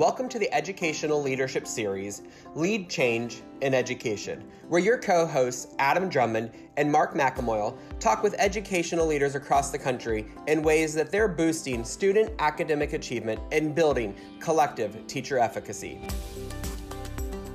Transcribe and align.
Welcome 0.00 0.30
to 0.30 0.38
the 0.38 0.50
Educational 0.54 1.20
Leadership 1.20 1.66
Series, 1.66 2.22
Lead 2.54 2.88
Change 2.88 3.42
in 3.60 3.74
Education, 3.74 4.42
where 4.66 4.80
your 4.80 4.96
co 4.96 5.26
hosts, 5.26 5.74
Adam 5.78 6.08
Drummond 6.08 6.52
and 6.78 6.90
Mark 6.90 7.12
McElroy, 7.12 7.76
talk 7.98 8.22
with 8.22 8.34
educational 8.38 9.06
leaders 9.06 9.34
across 9.34 9.70
the 9.70 9.78
country 9.78 10.24
in 10.46 10.62
ways 10.62 10.94
that 10.94 11.10
they're 11.10 11.28
boosting 11.28 11.84
student 11.84 12.32
academic 12.38 12.94
achievement 12.94 13.38
and 13.52 13.74
building 13.74 14.14
collective 14.38 15.06
teacher 15.06 15.38
efficacy. 15.38 16.00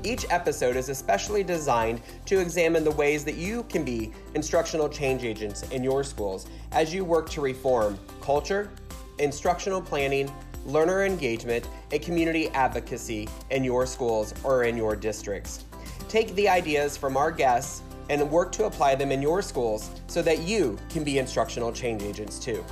Each 0.04 0.28
episode 0.30 0.76
is 0.76 0.90
especially 0.90 1.44
designed 1.44 2.00
to 2.28 2.40
examine 2.40 2.84
the 2.84 2.92
ways 2.92 3.26
that 3.26 3.38
you 3.38 3.64
can 3.64 3.84
be 3.84 4.12
instructional 4.36 4.88
change 4.88 5.24
agents 5.24 5.64
in 5.72 5.84
your 5.84 6.04
schools 6.04 6.46
as 6.74 6.94
you 6.94 7.06
work 7.06 7.28
to 7.32 7.42
reform 7.42 7.98
culture, 8.22 8.70
instructional 9.18 9.82
planning, 9.82 10.32
learner 10.66 11.06
engagement, 11.06 11.68
and 11.92 12.02
community 12.02 12.50
advocacy 12.50 13.30
in 13.52 13.64
your 13.64 13.86
schools 13.86 14.34
or 14.44 14.64
in 14.64 14.76
your 14.76 14.96
districts. 14.96 15.66
Take 16.10 16.34
the 16.36 16.50
ideas 16.50 16.98
from 16.98 17.18
our 17.18 17.32
guests 17.32 17.82
and 18.10 18.30
work 18.30 18.52
to 18.54 18.66
apply 18.66 18.96
them 18.96 19.12
in 19.12 19.22
your 19.22 19.42
schools 19.42 19.90
so 20.08 20.22
that 20.22 20.40
you 20.40 20.78
can 20.90 21.04
be 21.04 21.18
instructional 21.18 21.72
change 21.72 22.04
agents 22.04 22.40
too. 22.40 22.64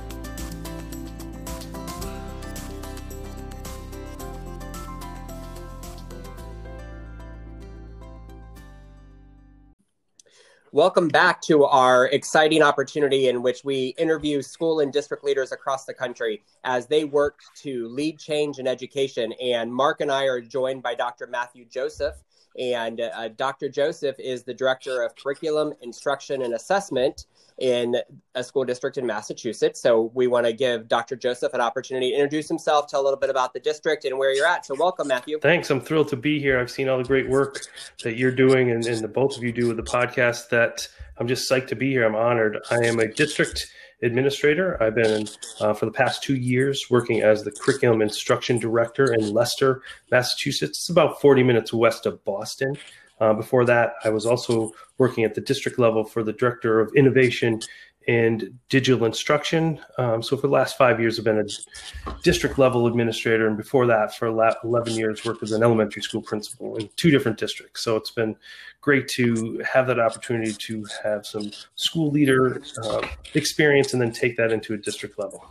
Welcome 10.74 11.06
back 11.06 11.40
to 11.42 11.66
our 11.66 12.06
exciting 12.06 12.60
opportunity 12.60 13.28
in 13.28 13.42
which 13.42 13.62
we 13.62 13.94
interview 13.96 14.42
school 14.42 14.80
and 14.80 14.92
district 14.92 15.22
leaders 15.22 15.52
across 15.52 15.84
the 15.84 15.94
country 15.94 16.42
as 16.64 16.88
they 16.88 17.04
work 17.04 17.38
to 17.62 17.86
lead 17.86 18.18
change 18.18 18.58
in 18.58 18.66
education. 18.66 19.32
And 19.40 19.72
Mark 19.72 20.00
and 20.00 20.10
I 20.10 20.24
are 20.24 20.40
joined 20.40 20.82
by 20.82 20.96
Dr. 20.96 21.28
Matthew 21.28 21.64
Joseph. 21.64 22.16
And 22.58 23.00
uh, 23.00 23.28
Dr. 23.28 23.68
Joseph 23.68 24.16
is 24.18 24.42
the 24.42 24.52
Director 24.52 25.04
of 25.04 25.14
Curriculum, 25.14 25.74
Instruction, 25.82 26.42
and 26.42 26.54
Assessment 26.54 27.26
in 27.58 27.96
a 28.34 28.42
school 28.42 28.64
district 28.64 28.98
in 28.98 29.06
Massachusetts. 29.06 29.80
So 29.80 30.10
we 30.14 30.26
want 30.26 30.46
to 30.46 30.52
give 30.52 30.88
Dr. 30.88 31.14
Joseph 31.14 31.54
an 31.54 31.60
opportunity 31.60 32.10
to 32.10 32.16
introduce 32.16 32.48
himself, 32.48 32.88
tell 32.88 33.00
a 33.00 33.04
little 33.04 33.18
bit 33.18 33.30
about 33.30 33.52
the 33.52 33.60
district 33.60 34.04
and 34.04 34.18
where 34.18 34.34
you're 34.34 34.46
at. 34.46 34.66
So 34.66 34.74
welcome, 34.76 35.08
Matthew. 35.08 35.38
Thanks. 35.38 35.70
I'm 35.70 35.80
thrilled 35.80 36.08
to 36.08 36.16
be 36.16 36.40
here. 36.40 36.58
I've 36.58 36.70
seen 36.70 36.88
all 36.88 36.98
the 36.98 37.04
great 37.04 37.28
work 37.28 37.60
that 38.02 38.16
you're 38.16 38.34
doing 38.34 38.70
and, 38.70 38.84
and 38.86 39.00
the 39.00 39.08
both 39.08 39.36
of 39.36 39.44
you 39.44 39.52
do 39.52 39.68
with 39.68 39.76
the 39.76 39.84
podcast 39.84 40.48
that 40.48 40.88
I'm 41.18 41.28
just 41.28 41.48
psyched 41.50 41.68
to 41.68 41.76
be 41.76 41.90
here. 41.90 42.04
I'm 42.04 42.16
honored. 42.16 42.58
I 42.70 42.84
am 42.86 42.98
a 42.98 43.06
district 43.06 43.68
administrator. 44.02 44.82
I've 44.82 44.94
been 44.94 45.28
uh, 45.60 45.74
for 45.74 45.86
the 45.86 45.92
past 45.92 46.22
two 46.22 46.34
years 46.34 46.86
working 46.90 47.22
as 47.22 47.44
the 47.44 47.52
curriculum 47.52 48.02
instruction 48.02 48.58
director 48.58 49.14
in 49.14 49.32
Leicester, 49.32 49.82
Massachusetts. 50.10 50.78
It's 50.78 50.90
about 50.90 51.20
40 51.20 51.42
minutes 51.44 51.72
west 51.72 52.04
of 52.04 52.24
Boston. 52.24 52.76
Uh, 53.20 53.32
before 53.32 53.64
that, 53.64 53.94
I 54.04 54.10
was 54.10 54.26
also 54.26 54.72
working 54.98 55.24
at 55.24 55.34
the 55.34 55.40
district 55.40 55.78
level 55.78 56.04
for 56.04 56.22
the 56.22 56.32
director 56.32 56.80
of 56.80 56.92
innovation 56.94 57.60
and 58.06 58.58
digital 58.68 59.06
instruction. 59.06 59.80
Um, 59.98 60.22
so 60.22 60.36
for 60.36 60.46
the 60.46 60.52
last 60.52 60.76
five 60.76 61.00
years, 61.00 61.18
I've 61.18 61.24
been 61.24 61.38
a 61.38 62.12
district 62.22 62.58
level 62.58 62.86
administrator, 62.86 63.46
and 63.46 63.56
before 63.56 63.86
that, 63.86 64.14
for 64.14 64.26
11 64.26 64.92
years, 64.94 65.24
worked 65.24 65.42
as 65.42 65.52
an 65.52 65.62
elementary 65.62 66.02
school 66.02 66.20
principal 66.20 66.76
in 66.76 66.88
two 66.96 67.10
different 67.10 67.38
districts. 67.38 67.82
So 67.82 67.96
it's 67.96 68.10
been 68.10 68.36
great 68.80 69.08
to 69.08 69.62
have 69.70 69.86
that 69.86 69.98
opportunity 69.98 70.52
to 70.52 70.86
have 71.02 71.26
some 71.26 71.50
school 71.76 72.10
leader 72.10 72.62
uh, 72.82 73.06
experience 73.34 73.94
and 73.94 74.02
then 74.02 74.12
take 74.12 74.36
that 74.36 74.52
into 74.52 74.74
a 74.74 74.76
district 74.76 75.18
level. 75.18 75.44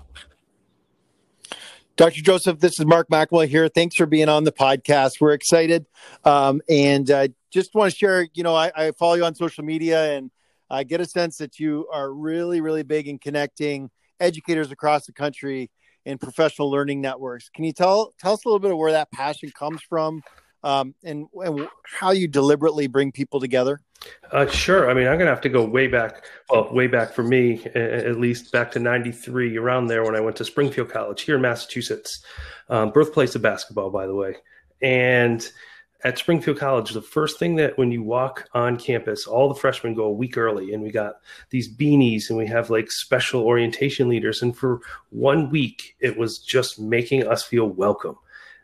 Dr. 1.95 2.23
Joseph, 2.23 2.59
this 2.59 2.79
is 2.79 2.87
Mark 2.87 3.07
McElroy 3.09 3.47
here. 3.47 3.69
Thanks 3.69 3.95
for 3.95 4.07
being 4.07 4.27
on 4.27 4.45
the 4.45 4.51
podcast. 4.51 5.21
We're 5.21 5.33
excited. 5.33 5.85
Um, 6.23 6.59
and 6.67 7.09
uh, 7.11 7.27
just 7.51 7.75
want 7.75 7.91
to 7.91 7.95
share, 7.97 8.27
you 8.33 8.41
know, 8.41 8.55
I, 8.55 8.71
I, 8.75 8.91
follow 8.93 9.13
you 9.13 9.25
on 9.25 9.35
social 9.35 9.63
media 9.63 10.13
and 10.13 10.31
I 10.71 10.85
get 10.85 11.01
a 11.01 11.05
sense 11.05 11.37
that 11.37 11.59
you 11.59 11.87
are 11.93 12.11
really, 12.11 12.61
really 12.61 12.81
big 12.81 13.07
in 13.07 13.19
connecting 13.19 13.91
educators 14.19 14.71
across 14.71 15.05
the 15.05 15.13
country 15.13 15.69
in 16.03 16.17
professional 16.17 16.71
learning 16.71 16.99
networks. 16.99 17.49
Can 17.49 17.63
you 17.63 17.73
tell, 17.73 18.15
tell 18.19 18.33
us 18.33 18.43
a 18.43 18.47
little 18.47 18.59
bit 18.59 18.71
of 18.71 18.77
where 18.77 18.93
that 18.93 19.11
passion 19.11 19.51
comes 19.51 19.83
from 19.87 20.23
um, 20.63 20.95
and, 21.03 21.27
and 21.33 21.67
how 21.83 22.11
you 22.11 22.27
deliberately 22.27 22.87
bring 22.87 23.11
people 23.11 23.39
together? 23.39 23.81
Uh, 24.31 24.47
sure. 24.47 24.89
I 24.89 24.93
mean, 24.93 25.07
I'm 25.07 25.17
going 25.17 25.27
to 25.27 25.33
have 25.33 25.41
to 25.41 25.49
go 25.49 25.63
way 25.63 25.87
back. 25.87 26.25
Well, 26.49 26.73
way 26.73 26.87
back 26.87 27.13
for 27.13 27.23
me, 27.23 27.63
at 27.75 28.19
least 28.19 28.51
back 28.51 28.71
to 28.71 28.79
'93, 28.79 29.57
around 29.57 29.87
there 29.87 30.03
when 30.03 30.15
I 30.15 30.19
went 30.19 30.35
to 30.37 30.45
Springfield 30.45 30.89
College 30.89 31.21
here 31.21 31.35
in 31.35 31.41
Massachusetts, 31.41 32.23
um, 32.69 32.91
birthplace 32.91 33.35
of 33.35 33.41
basketball, 33.41 33.89
by 33.89 34.07
the 34.07 34.15
way. 34.15 34.35
And 34.81 35.49
at 36.03 36.17
Springfield 36.17 36.57
College, 36.57 36.91
the 36.91 37.01
first 37.01 37.39
thing 37.39 37.55
that 37.55 37.77
when 37.77 37.91
you 37.91 38.03
walk 38.03 38.49
on 38.53 38.77
campus, 38.77 39.25
all 39.25 39.47
the 39.47 39.55
freshmen 39.55 39.93
go 39.93 40.05
a 40.05 40.11
week 40.11 40.37
early, 40.37 40.73
and 40.73 40.83
we 40.83 40.91
got 40.91 41.15
these 41.49 41.73
beanies, 41.73 42.29
and 42.29 42.37
we 42.37 42.47
have 42.47 42.69
like 42.69 42.91
special 42.91 43.43
orientation 43.43 44.09
leaders. 44.09 44.41
And 44.41 44.57
for 44.57 44.81
one 45.11 45.49
week, 45.49 45.95
it 45.99 46.17
was 46.17 46.39
just 46.39 46.79
making 46.79 47.25
us 47.25 47.43
feel 47.43 47.67
welcome 47.67 48.17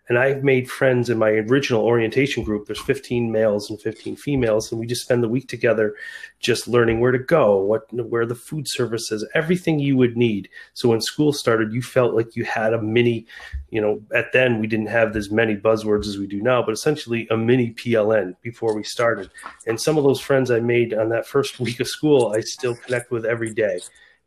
and 0.10 0.18
I've 0.18 0.44
made 0.44 0.70
friends 0.70 1.10
in 1.10 1.20
my 1.20 1.30
original 1.30 1.84
orientation 1.84 2.44
group. 2.44 2.66
There's 2.66 2.82
15 2.82 3.32
males 3.32 3.70
and 3.70 3.80
15 3.80 4.16
females, 4.16 4.72
and 4.72 4.80
we 4.80 4.88
just 4.88 5.04
spend 5.04 5.24
the 5.24 5.30
week 5.30 5.48
together, 5.48 5.96
just 6.40 6.68
learning 6.68 7.00
where 7.00 7.12
to 7.12 7.20
go, 7.20 7.60
what 7.60 7.84
where 7.94 8.26
the 8.26 8.34
food 8.34 8.66
services, 8.68 9.26
everything 9.36 9.80
you 9.80 9.96
would 9.98 10.18
need. 10.18 10.50
So 10.74 10.90
when 10.90 11.00
school 11.00 11.32
started, 11.32 11.72
you 11.72 11.84
felt 11.84 12.16
like 12.16 12.36
you 12.36 12.44
had 12.44 12.74
a 12.74 12.82
mini, 12.82 13.28
you 13.70 13.80
know, 13.80 14.02
at 14.14 14.34
then 14.34 14.60
we 14.60 14.66
didn't 14.66 14.88
have 14.88 15.16
as 15.16 15.30
many 15.30 15.56
buzzwords 15.56 16.08
as 16.08 16.18
we 16.18 16.26
do 16.26 16.42
now, 16.42 16.64
but 16.64 16.72
essentially 16.72 17.28
a 17.30 17.38
mini 17.38 17.72
PLN 17.74 18.36
before 18.42 18.76
we 18.76 18.84
started. 18.84 19.30
And 19.68 19.80
some 19.80 19.98
of 19.98 20.04
those 20.04 20.20
friends 20.20 20.50
I 20.50 20.60
made 20.60 20.94
on 20.94 21.10
that 21.10 21.28
first 21.28 21.60
week 21.60 21.80
of 21.80 21.88
school, 21.88 22.34
I 22.36 22.42
still 22.42 22.76
connect 22.76 23.12
with 23.12 23.26
every 23.26 23.54
day. 23.54 23.80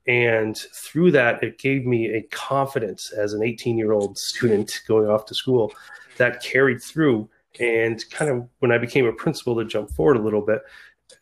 And 0.07 0.57
through 0.57 1.13
that, 1.13 1.43
it 1.43 1.59
gave 1.59 1.87
me 1.87 2.11
a 2.11 2.23
confidence 2.23 3.13
as 3.13 3.33
an 3.33 3.43
18 3.43 3.79
year 3.79 3.93
old 3.93 4.19
student 4.19 4.81
going 4.89 5.09
off 5.09 5.27
to 5.27 5.35
school 5.35 5.73
that 6.17 6.43
carried 6.43 6.83
through. 6.83 7.29
And 7.61 8.03
kind 8.11 8.31
of 8.31 8.49
when 8.59 8.73
I 8.73 8.79
became 8.79 9.07
a 9.07 9.13
principal 9.13 9.55
to 9.57 9.65
jump 9.65 9.91
forward 9.91 10.17
a 10.17 10.23
little 10.23 10.41
bit, 10.41 10.63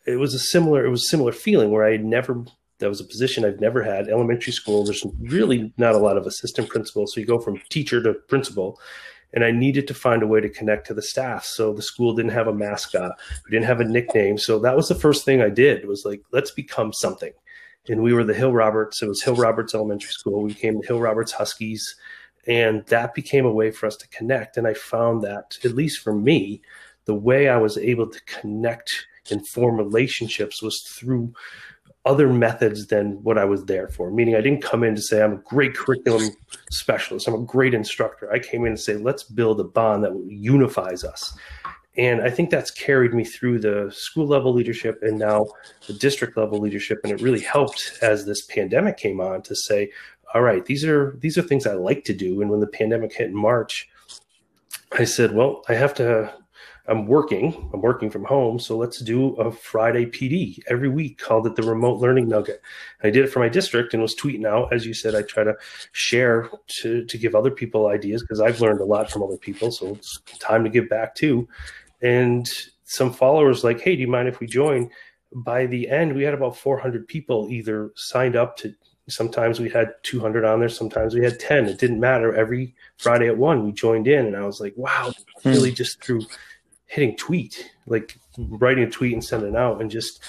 it 0.05 0.15
was 0.15 0.33
a 0.33 0.39
similar, 0.39 0.85
it 0.85 0.89
was 0.89 1.03
a 1.03 1.09
similar 1.09 1.31
feeling 1.31 1.71
where 1.71 1.85
I 1.85 1.91
had 1.91 2.05
never, 2.05 2.43
that 2.79 2.89
was 2.89 3.01
a 3.01 3.05
position 3.05 3.45
I've 3.45 3.59
never 3.59 3.83
had. 3.83 4.07
Elementary 4.07 4.53
school, 4.53 4.83
there's 4.83 5.05
really 5.19 5.73
not 5.77 5.93
a 5.93 5.99
lot 5.99 6.17
of 6.17 6.25
assistant 6.25 6.69
principals. 6.69 7.13
So 7.13 7.19
you 7.19 7.27
go 7.27 7.39
from 7.39 7.61
teacher 7.69 8.01
to 8.01 8.13
principal 8.13 8.79
and 9.33 9.45
I 9.45 9.51
needed 9.51 9.87
to 9.87 9.93
find 9.93 10.23
a 10.23 10.27
way 10.27 10.41
to 10.41 10.49
connect 10.49 10.87
to 10.87 10.93
the 10.93 11.01
staff. 11.01 11.45
So 11.45 11.73
the 11.73 11.81
school 11.81 12.13
didn't 12.15 12.31
have 12.31 12.47
a 12.47 12.53
mascot, 12.53 13.17
we 13.45 13.51
didn't 13.51 13.67
have 13.67 13.81
a 13.81 13.85
nickname. 13.85 14.37
So 14.37 14.57
that 14.59 14.75
was 14.75 14.87
the 14.87 14.95
first 14.95 15.25
thing 15.25 15.41
I 15.41 15.49
did 15.49 15.85
was 15.85 16.05
like, 16.05 16.21
let's 16.31 16.51
become 16.51 16.91
something 16.93 17.31
and 17.87 18.03
we 18.03 18.13
were 18.13 18.23
the 18.23 18.33
Hill 18.33 18.53
Roberts. 18.53 19.01
It 19.01 19.07
was 19.07 19.23
Hill 19.23 19.35
Roberts 19.35 19.73
Elementary 19.73 20.11
School. 20.11 20.43
We 20.43 20.53
became 20.53 20.79
the 20.79 20.87
Hill 20.87 20.99
Roberts 20.99 21.31
Huskies, 21.31 21.95
and 22.47 22.85
that 22.87 23.13
became 23.13 23.45
a 23.45 23.51
way 23.51 23.71
for 23.71 23.87
us 23.87 23.95
to 23.97 24.07
connect. 24.09 24.57
And 24.57 24.67
I 24.67 24.73
found 24.73 25.23
that, 25.23 25.57
at 25.63 25.75
least 25.75 26.01
for 26.01 26.13
me, 26.13 26.61
the 27.05 27.15
way 27.15 27.49
I 27.49 27.57
was 27.57 27.77
able 27.77 28.07
to 28.07 28.21
connect 28.25 28.89
and 29.29 29.47
form 29.47 29.77
relationships 29.77 30.61
was 30.61 30.81
through 30.81 31.33
other 32.05 32.33
methods 32.33 32.87
than 32.87 33.21
what 33.23 33.37
I 33.37 33.45
was 33.45 33.65
there 33.65 33.87
for. 33.87 34.09
Meaning, 34.11 34.35
I 34.35 34.41
didn't 34.41 34.63
come 34.63 34.83
in 34.83 34.95
to 34.95 35.01
say 35.01 35.21
I'm 35.21 35.33
a 35.33 35.37
great 35.37 35.75
curriculum 35.75 36.29
specialist. 36.71 37.27
I'm 37.27 37.35
a 37.35 37.45
great 37.45 37.73
instructor. 37.73 38.31
I 38.31 38.39
came 38.39 38.65
in 38.65 38.75
to 38.75 38.81
say 38.81 38.95
let's 38.95 39.23
build 39.23 39.59
a 39.59 39.63
bond 39.63 40.03
that 40.03 40.13
unifies 40.27 41.03
us. 41.03 41.37
And 42.01 42.23
I 42.23 42.31
think 42.31 42.49
that's 42.49 42.71
carried 42.71 43.13
me 43.13 43.23
through 43.23 43.59
the 43.59 43.91
school 43.93 44.25
level 44.25 44.51
leadership 44.51 45.03
and 45.03 45.19
now 45.19 45.45
the 45.85 45.93
district 45.93 46.35
level 46.35 46.57
leadership. 46.57 46.99
And 47.03 47.13
it 47.13 47.21
really 47.21 47.41
helped 47.41 47.99
as 48.01 48.25
this 48.25 48.43
pandemic 48.47 48.97
came 48.97 49.21
on 49.21 49.43
to 49.43 49.55
say, 49.55 49.91
all 50.33 50.41
right, 50.41 50.65
these 50.65 50.83
are 50.83 51.15
these 51.19 51.37
are 51.37 51.43
things 51.43 51.67
I 51.67 51.73
like 51.73 52.03
to 52.05 52.13
do. 52.15 52.41
And 52.41 52.49
when 52.49 52.59
the 52.59 52.65
pandemic 52.65 53.13
hit 53.13 53.27
in 53.27 53.35
March, 53.35 53.87
I 54.93 55.03
said, 55.03 55.35
well, 55.35 55.61
I 55.69 55.75
have 55.75 55.93
to 55.95 56.33
I'm 56.87 57.05
working. 57.05 57.69
I'm 57.71 57.81
working 57.81 58.09
from 58.09 58.25
home, 58.25 58.57
so 58.57 58.75
let's 58.75 58.99
do 58.99 59.35
a 59.35 59.51
Friday 59.51 60.07
PD 60.07 60.59
every 60.67 60.89
week. 60.89 61.19
Called 61.19 61.45
it 61.45 61.55
the 61.55 61.61
Remote 61.61 61.99
Learning 61.99 62.27
Nugget. 62.27 62.61
I 63.03 63.11
did 63.11 63.23
it 63.23 63.27
for 63.27 63.37
my 63.37 63.49
district 63.49 63.93
and 63.93 64.01
was 64.01 64.15
tweeting 64.15 64.47
out, 64.47 64.73
as 64.73 64.87
you 64.87 64.95
said. 64.95 65.13
I 65.13 65.21
try 65.21 65.43
to 65.43 65.55
share 65.91 66.49
to 66.81 67.05
to 67.05 67.17
give 67.19 67.35
other 67.35 67.51
people 67.51 67.87
ideas 67.87 68.23
because 68.23 68.41
I've 68.41 68.59
learned 68.59 68.81
a 68.81 68.85
lot 68.85 69.11
from 69.11 69.21
other 69.21 69.37
people. 69.37 69.71
So 69.71 69.89
it's 69.89 70.19
time 70.39 70.63
to 70.63 70.69
give 70.71 70.89
back 70.89 71.13
too 71.13 71.47
and 72.01 72.49
some 72.83 73.13
followers 73.13 73.63
like, 73.63 73.79
hey, 73.79 73.95
do 73.95 74.01
you 74.01 74.07
mind 74.07 74.27
if 74.27 74.39
we 74.39 74.47
join? 74.47 74.89
By 75.33 75.65
the 75.65 75.89
end, 75.89 76.13
we 76.13 76.23
had 76.23 76.33
about 76.33 76.57
400 76.57 77.07
people 77.07 77.47
either 77.49 77.91
signed 77.95 78.35
up 78.35 78.57
to. 78.57 78.73
Sometimes 79.07 79.59
we 79.59 79.69
had 79.69 79.93
200 80.03 80.45
on 80.45 80.59
there. 80.59 80.69
Sometimes 80.69 81.15
we 81.15 81.23
had 81.23 81.39
10. 81.39 81.67
It 81.67 81.79
didn't 81.79 81.99
matter. 81.99 82.35
Every 82.35 82.75
Friday 82.97 83.27
at 83.27 83.37
one, 83.37 83.65
we 83.65 83.71
joined 83.71 84.07
in, 84.07 84.25
and 84.25 84.35
I 84.35 84.45
was 84.45 84.59
like, 84.59 84.73
wow, 84.75 85.13
hmm. 85.41 85.49
really 85.49 85.71
just 85.71 86.03
through 86.03 86.21
hitting 86.85 87.15
tweet, 87.15 87.71
like 87.87 88.17
writing 88.37 88.83
a 88.83 88.89
tweet 88.89 89.13
and 89.13 89.23
sending 89.23 89.55
out, 89.55 89.81
and 89.81 89.89
just 89.89 90.21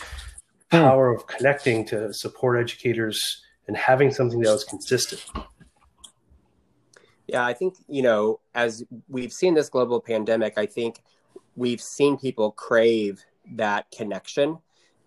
hmm. 0.71 0.79
power 0.79 1.13
of 1.13 1.27
connecting 1.27 1.85
to 1.87 2.13
support 2.15 2.61
educators 2.61 3.43
and 3.67 3.77
having 3.77 4.11
something 4.11 4.41
that 4.41 4.53
was 4.53 4.65
consistent. 4.65 5.25
Yeah, 7.27 7.45
I 7.45 7.55
think, 7.55 7.75
you 7.89 8.03
know, 8.03 8.41
as 8.55 8.85
we've 9.09 9.33
seen 9.33 9.55
this 9.55 9.69
global 9.69 10.01
pandemic, 10.01 10.59
I 10.59 10.67
think 10.67 11.03
we've 11.57 11.81
seen 11.81 12.17
people 12.17 12.53
crave 12.53 13.25
that 13.53 13.91
connection. 13.91 14.59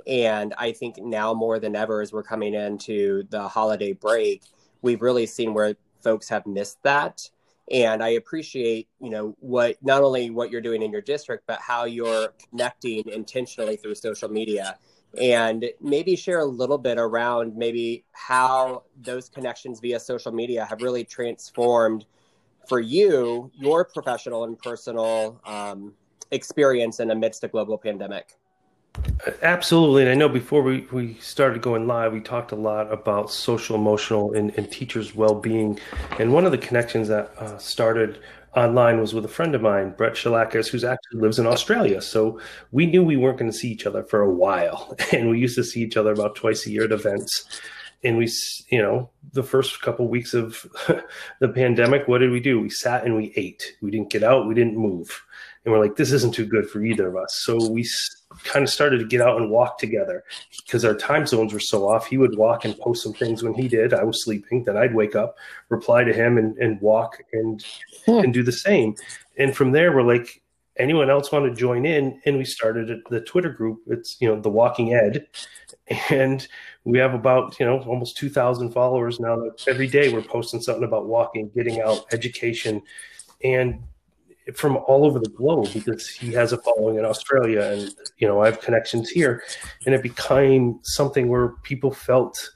And 0.08 0.54
I 0.58 0.72
think 0.72 0.98
now 0.98 1.34
more 1.34 1.60
than 1.60 1.76
ever, 1.76 2.02
as 2.02 2.14
we're 2.14 2.24
coming 2.24 2.54
into 2.54 3.24
the 3.30 3.48
holiday 3.48 3.94
break, 3.94 4.44
we've 4.82 5.02
really 5.02 5.26
seen 5.26 5.54
where 5.54 5.76
folks 6.02 6.30
have 6.30 6.46
missed 6.46 6.82
that. 6.84 7.30
And 7.72 8.04
I 8.04 8.10
appreciate, 8.10 8.88
you 9.02 9.10
know, 9.10 9.36
what 9.40 9.78
not 9.82 10.04
only 10.04 10.30
what 10.30 10.52
you're 10.52 10.62
doing 10.62 10.84
in 10.84 10.92
your 10.92 11.02
district, 11.02 11.46
but 11.48 11.60
how 11.60 11.86
you're 11.86 12.34
connecting 12.50 13.10
intentionally 13.10 13.76
through 13.76 13.96
social 13.96 14.30
media. 14.30 14.78
And 15.20 15.66
maybe 15.82 16.16
share 16.16 16.40
a 16.40 16.46
little 16.46 16.78
bit 16.78 17.00
around 17.00 17.56
maybe 17.56 18.04
how 18.12 18.84
those 19.02 19.30
connections 19.30 19.80
via 19.80 20.00
social 20.00 20.32
media 20.32 20.66
have 20.66 20.82
really 20.82 21.06
transformed 21.06 22.06
for 22.68 22.80
you 22.80 23.52
your 23.54 23.86
professional 23.86 24.44
and 24.44 24.58
personal 24.60 25.40
um, 25.46 25.94
experience 26.32 27.00
in 27.00 27.12
amidst 27.12 27.44
a 27.44 27.48
global 27.48 27.78
pandemic. 27.78 28.38
Absolutely. 29.42 30.04
And 30.04 30.12
I 30.12 30.16
know 30.16 30.30
before 30.30 30.62
we, 30.62 30.88
we 30.92 31.16
started 31.16 31.62
going 31.62 31.88
live, 31.88 32.14
we 32.14 32.22
talked 32.22 32.52
a 32.52 32.56
lot 32.56 32.92
about 32.92 33.30
social, 33.30 33.76
emotional, 33.76 34.34
and, 34.34 34.56
and 34.58 34.72
teachers' 34.72 35.16
well 35.16 35.36
being. 35.36 35.80
And 36.20 36.34
one 36.34 36.46
of 36.46 36.52
the 36.52 36.58
connections 36.58 37.08
that 37.10 37.38
uh, 37.38 37.58
started 37.58 38.20
online 38.56 39.02
was 39.02 39.14
with 39.14 39.26
a 39.26 39.30
friend 39.30 39.54
of 39.54 39.62
mine, 39.62 39.94
Brett 39.98 40.14
Salakas, 40.14 40.68
who's 40.68 40.84
actually 40.84 41.20
lives 41.20 41.40
in 41.40 41.46
Australia. 41.46 42.02
So 42.02 42.40
we 42.72 42.86
knew 42.86 43.04
we 43.04 43.18
weren't 43.18 43.38
going 43.38 43.52
to 43.52 43.58
see 43.58 43.70
each 43.70 43.86
other 43.86 44.04
for 44.04 44.22
a 44.22 44.34
while. 44.34 44.96
And 45.12 45.30
we 45.30 45.40
used 45.40 45.56
to 45.56 45.64
see 45.64 45.82
each 45.82 45.98
other 45.98 46.12
about 46.12 46.36
twice 46.36 46.66
a 46.66 46.72
year 46.72 46.86
at 46.86 46.92
events. 46.92 47.46
And 48.04 48.18
we, 48.18 48.32
you 48.70 48.82
know, 48.82 49.10
the 49.34 49.44
first 49.44 49.82
couple 49.82 50.06
of 50.06 50.12
weeks 50.12 50.34
of 50.34 50.66
the 51.40 51.50
pandemic, 51.50 52.08
what 52.08 52.20
did 52.20 52.32
we 52.32 52.40
do? 52.40 52.60
We 52.60 52.70
sat 52.70 53.04
and 53.04 53.16
we 53.16 53.34
ate. 53.36 53.76
We 53.82 53.92
didn't 53.92 54.10
get 54.10 54.24
out. 54.24 54.48
We 54.48 54.54
didn't 54.54 54.78
move. 54.78 55.25
And 55.66 55.74
we're 55.74 55.82
like, 55.82 55.96
this 55.96 56.12
isn't 56.12 56.34
too 56.34 56.46
good 56.46 56.70
for 56.70 56.84
either 56.84 57.08
of 57.08 57.16
us. 57.16 57.42
So 57.44 57.70
we 57.70 57.88
kind 58.44 58.64
of 58.64 58.70
started 58.70 59.00
to 59.00 59.06
get 59.06 59.22
out 59.22 59.42
and 59.42 59.50
walk 59.50 59.80
together 59.80 60.24
because 60.66 60.86
our 60.86 60.96
time 60.96 61.26
zones 61.26 61.54
were 61.54 61.60
so 61.60 61.90
off. 61.90 62.06
He 62.06 62.18
would 62.18 62.38
walk 62.38 62.66
and 62.66 62.78
post 62.78 63.04
some 63.04 63.14
things 63.14 63.42
when 63.42 63.54
he 63.56 63.68
did. 63.68 63.94
I 63.94 64.04
was 64.04 64.24
sleeping. 64.24 64.64
Then 64.64 64.78
I'd 64.78 64.94
wake 64.94 65.16
up, 65.16 65.38
reply 65.70 66.04
to 66.04 66.14
him, 66.14 66.38
and, 66.38 66.56
and 66.58 66.80
walk 66.82 67.24
and 67.34 67.66
hmm. 68.06 68.20
and 68.20 68.34
do 68.34 68.44
the 68.44 68.52
same. 68.52 68.96
And 69.38 69.56
from 69.56 69.72
there, 69.72 69.94
we're 69.94 70.04
like, 70.04 70.42
anyone 70.78 71.10
else 71.10 71.32
want 71.32 71.46
to 71.46 71.60
join 71.60 71.86
in? 71.86 72.22
And 72.26 72.38
we 72.38 72.46
started 72.46 73.02
the 73.10 73.22
Twitter 73.22 73.50
group. 73.50 73.82
It's 73.88 74.18
you 74.20 74.28
know 74.28 74.40
the 74.40 74.50
Walking 74.50 74.94
Ed, 74.94 75.28
and 76.10 76.48
we 76.84 77.00
have 77.00 77.14
about 77.14 77.60
you 77.60 77.66
know 77.66 77.80
almost 77.80 78.18
two 78.18 78.30
thousand 78.30 78.72
followers 78.72 79.20
now. 79.20 79.50
Every 79.68 79.88
day 79.88 80.14
we're 80.14 80.22
posting 80.22 80.62
something 80.62 80.84
about 80.84 81.08
walking, 81.08 81.50
getting 81.56 81.82
out, 81.82 82.06
education, 82.14 82.82
and 83.44 83.84
from 84.54 84.78
all 84.78 85.06
over 85.06 85.20
the 85.20 85.30
globe 85.30 85.70
because 85.74 86.08
he 86.08 86.32
has 86.34 86.54
a 86.54 86.58
following 86.58 86.98
in 86.98 87.06
Australia 87.06 87.62
and 87.62 87.96
you 88.18 88.28
know 88.28 88.42
I 88.42 88.46
have 88.46 88.62
connections 88.62 89.10
here. 89.10 89.44
And 89.86 89.96
it 89.96 90.04
became 90.04 90.80
something 90.84 91.30
where 91.30 91.50
people 91.64 91.92
felt 91.92 92.52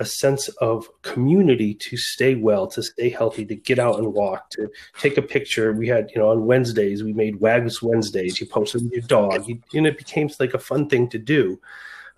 a 0.00 0.04
sense 0.04 0.48
of 0.60 0.88
community 1.02 1.74
to 1.74 1.96
stay 1.96 2.36
well 2.36 2.68
to 2.68 2.82
stay 2.82 3.08
healthy 3.08 3.44
to 3.44 3.56
get 3.56 3.78
out 3.80 3.98
and 3.98 4.12
walk 4.12 4.50
to 4.50 4.68
take 4.98 5.16
a 5.16 5.22
picture. 5.22 5.72
We 5.72 5.88
had 5.88 6.10
you 6.14 6.20
know 6.20 6.30
on 6.30 6.46
Wednesdays 6.46 7.04
we 7.04 7.12
made 7.12 7.40
Wags 7.40 7.82
Wednesdays. 7.82 8.40
You 8.40 8.46
posted 8.46 8.82
with 8.82 8.92
your 8.92 9.02
dog. 9.02 9.48
And 9.74 9.86
it 9.86 9.98
became 9.98 10.28
like 10.40 10.54
a 10.54 10.58
fun 10.58 10.88
thing 10.88 11.08
to 11.10 11.18
do. 11.18 11.60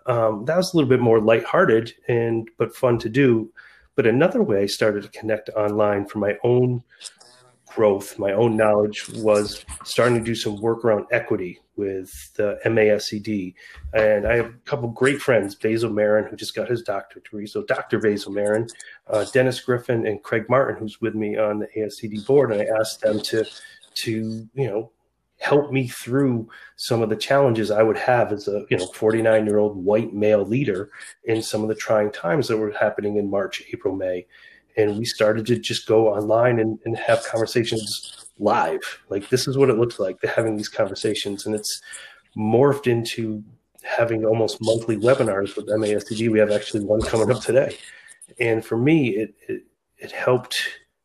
Um, 0.07 0.45
that 0.47 0.57
was 0.57 0.73
a 0.73 0.77
little 0.77 0.89
bit 0.89 1.01
more 1.01 1.21
lighthearted 1.21 1.93
and 2.09 2.49
but 2.57 2.75
fun 2.75 2.99
to 2.99 3.09
do. 3.09 3.53
But 3.97 4.07
another 4.07 4.43
way 4.43 4.63
I 4.63 4.67
started 4.67 5.03
to 5.03 5.11
connect 5.11 5.51
online 5.51 6.07
for 6.07 6.19
my 6.19 6.37
own 6.43 6.83
growth, 7.75 8.19
my 8.19 8.33
own 8.33 8.57
knowledge 8.57 9.09
was 9.17 9.65
starting 9.85 10.19
to 10.19 10.25
do 10.25 10.35
some 10.35 10.61
work 10.61 10.85
around 10.85 11.07
equity 11.11 11.59
with 11.77 12.11
the 12.35 12.59
MASCD. 12.67 13.55
And 13.95 14.27
I 14.27 14.37
have 14.37 14.47
a 14.47 14.59
couple 14.65 14.89
great 14.89 15.21
friends, 15.21 15.55
Basil 15.55 15.91
Marin, 15.91 16.27
who 16.29 16.37
just 16.37 16.55
got 16.55 16.69
his 16.69 16.83
doctorate 16.83 17.25
degree. 17.25 17.47
So 17.47 17.63
Dr. 17.63 17.99
Basil 17.99 18.33
Marin, 18.33 18.67
uh, 19.09 19.25
Dennis 19.33 19.61
Griffin, 19.61 20.07
and 20.07 20.23
Craig 20.23 20.45
Martin, 20.49 20.77
who's 20.77 21.01
with 21.01 21.15
me 21.15 21.37
on 21.37 21.61
the 21.61 21.69
ASCD 21.77 22.25
board. 22.27 22.53
And 22.53 22.61
I 22.61 22.67
asked 22.79 23.01
them 23.01 23.21
to, 23.21 23.45
to 23.95 24.49
you 24.55 24.67
know, 24.67 24.93
help 25.39 25.73
me 25.73 25.89
through 25.89 26.49
some 26.77 27.01
of 27.01 27.09
the 27.09 27.17
challenges 27.17 27.71
I 27.71 27.83
would 27.83 27.97
have 27.97 28.31
as 28.31 28.47
a 28.47 28.67
you 28.69 28.77
know 28.77 28.87
49 28.89 29.47
year 29.47 29.57
old 29.57 29.75
white 29.75 30.13
male 30.13 30.45
leader 30.45 30.91
in 31.25 31.43
some 31.43 31.63
of 31.63 31.69
the 31.69 31.75
trying 31.75 32.13
times 32.13 32.47
that 32.49 32.59
were 32.59 32.73
happening 32.73 33.17
in 33.17 33.31
March, 33.31 33.63
April, 33.73 33.97
May 33.97 34.27
and 34.77 34.99
we 34.99 35.05
started 35.05 35.47
to 35.47 35.59
just 35.59 35.87
go 35.87 36.09
online 36.09 36.59
and, 36.59 36.79
and 36.85 36.97
have 36.97 37.25
conversations 37.25 38.27
live. 38.39 38.81
Like 39.09 39.29
this 39.29 39.47
is 39.47 39.57
what 39.57 39.71
it 39.71 39.79
looks 39.79 39.99
like 39.99 40.21
to 40.21 40.29
having 40.29 40.57
these 40.57 40.69
conversations, 40.69 41.47
and 41.47 41.55
it's 41.55 41.81
morphed 42.37 42.87
into 42.87 43.43
having 43.83 44.25
almost 44.25 44.59
monthly 44.61 44.97
webinars 44.97 45.57
with 45.57 45.69
MASCD. 45.69 46.31
We 46.31 46.39
have 46.39 46.51
actually 46.51 46.85
one 46.85 47.01
coming 47.01 47.31
up 47.31 47.43
today, 47.43 47.77
and 48.39 48.65
for 48.65 48.77
me, 48.77 49.11
it, 49.11 49.35
it 49.49 49.63
it 49.99 50.13
helped 50.13 50.57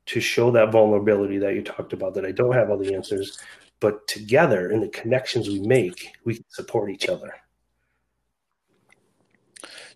to 0.08 0.20
show 0.20 0.52
that 0.52 0.72
vulnerability 0.72 1.38
that 1.40 1.56
you 1.56 1.62
talked 1.62 1.94
about. 1.94 2.14
That 2.14 2.26
I 2.26 2.32
don't 2.32 2.54
have 2.54 2.70
all 2.70 2.78
the 2.78 2.94
answers, 2.94 3.40
but 3.80 4.08
together 4.08 4.72
in 4.72 4.80
the 4.82 4.90
connections 4.90 5.48
we 5.48 5.60
make, 5.60 6.14
we 6.24 6.36
can 6.36 6.46
support 6.50 6.90
each 6.90 7.10
other. 7.10 7.34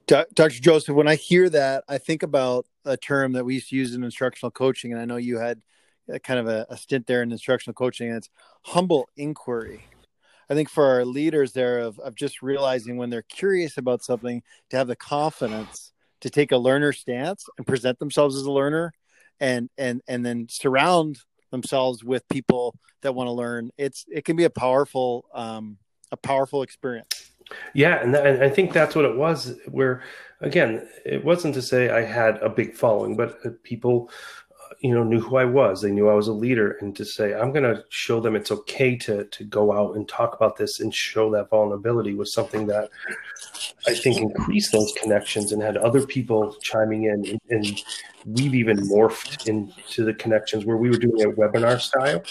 Dr. 0.09 0.49
Joseph, 0.49 0.95
when 0.95 1.07
I 1.07 1.13
hear 1.13 1.51
that, 1.51 1.83
I 1.87 1.99
think 1.99 2.23
about 2.23 2.65
a 2.83 2.97
term 2.97 3.33
that 3.33 3.45
we 3.45 3.53
used 3.53 3.69
to 3.69 3.75
use 3.75 3.93
in 3.93 4.03
instructional 4.03 4.49
coaching, 4.49 4.91
and 4.91 4.99
I 4.99 5.05
know 5.05 5.17
you 5.17 5.37
had 5.37 5.61
kind 6.23 6.39
of 6.39 6.47
a, 6.47 6.65
a 6.67 6.77
stint 6.77 7.05
there 7.05 7.21
in 7.21 7.31
instructional 7.31 7.75
coaching, 7.75 8.07
and 8.07 8.17
it's 8.17 8.29
humble 8.63 9.07
inquiry. 9.17 9.83
I 10.49 10.55
think 10.55 10.67
for 10.67 10.83
our 10.83 11.05
leaders 11.05 11.53
there 11.53 11.77
of, 11.77 11.99
of 11.99 12.15
just 12.15 12.41
realizing 12.41 12.97
when 12.97 13.11
they're 13.11 13.21
curious 13.21 13.77
about 13.77 14.03
something 14.03 14.41
to 14.71 14.77
have 14.77 14.87
the 14.87 14.95
confidence 14.95 15.93
to 16.21 16.31
take 16.31 16.51
a 16.51 16.57
learner 16.57 16.91
stance 16.91 17.45
and 17.59 17.67
present 17.67 17.99
themselves 17.99 18.35
as 18.35 18.43
a 18.43 18.51
learner 18.51 18.91
and 19.39 19.69
and 19.77 20.01
and 20.07 20.25
then 20.25 20.47
surround 20.49 21.19
themselves 21.51 22.03
with 22.03 22.27
people 22.29 22.75
that 23.03 23.13
want 23.13 23.27
to 23.27 23.31
learn 23.31 23.69
it's 23.77 24.05
it 24.09 24.25
can 24.25 24.35
be 24.35 24.43
a 24.43 24.49
powerful 24.49 25.25
um 25.33 25.77
a 26.11 26.17
powerful 26.17 26.61
experience 26.61 27.28
yeah, 27.73 28.01
and, 28.01 28.13
th- 28.13 28.25
and 28.25 28.43
I 28.43 28.49
think 28.49 28.73
that's 28.73 28.95
what 28.95 29.05
it 29.05 29.15
was. 29.15 29.57
Where 29.67 30.03
again, 30.41 30.87
it 31.05 31.23
wasn't 31.23 31.53
to 31.55 31.61
say 31.61 31.89
I 31.89 32.01
had 32.01 32.37
a 32.37 32.49
big 32.49 32.75
following, 32.75 33.15
but 33.15 33.37
uh, 33.45 33.49
people, 33.63 34.09
you 34.79 34.93
know, 34.93 35.03
knew 35.03 35.19
who 35.19 35.37
I 35.37 35.45
was. 35.45 35.81
They 35.81 35.91
knew 35.91 36.09
I 36.09 36.13
was 36.13 36.27
a 36.27 36.33
leader, 36.33 36.77
and 36.81 36.95
to 36.95 37.05
say 37.05 37.33
I'm 37.33 37.51
going 37.51 37.63
to 37.63 37.83
show 37.89 38.19
them 38.19 38.35
it's 38.35 38.51
okay 38.51 38.95
to 38.97 39.25
to 39.25 39.43
go 39.43 39.71
out 39.71 39.95
and 39.95 40.07
talk 40.07 40.35
about 40.35 40.57
this 40.57 40.79
and 40.79 40.93
show 40.93 41.31
that 41.31 41.49
vulnerability 41.49 42.13
was 42.13 42.33
something 42.33 42.67
that 42.67 42.89
I 43.87 43.93
think 43.93 44.17
increased 44.17 44.71
those 44.71 44.93
connections 45.01 45.51
and 45.51 45.61
had 45.61 45.77
other 45.77 46.05
people 46.05 46.55
chiming 46.61 47.03
in, 47.03 47.25
and, 47.27 47.41
and 47.49 47.83
we've 48.25 48.55
even 48.55 48.77
morphed 48.77 49.47
into 49.47 50.03
the 50.03 50.13
connections 50.13 50.65
where 50.65 50.77
we 50.77 50.89
were 50.89 50.97
doing 50.97 51.23
a 51.23 51.31
webinar 51.31 51.79
style. 51.79 52.23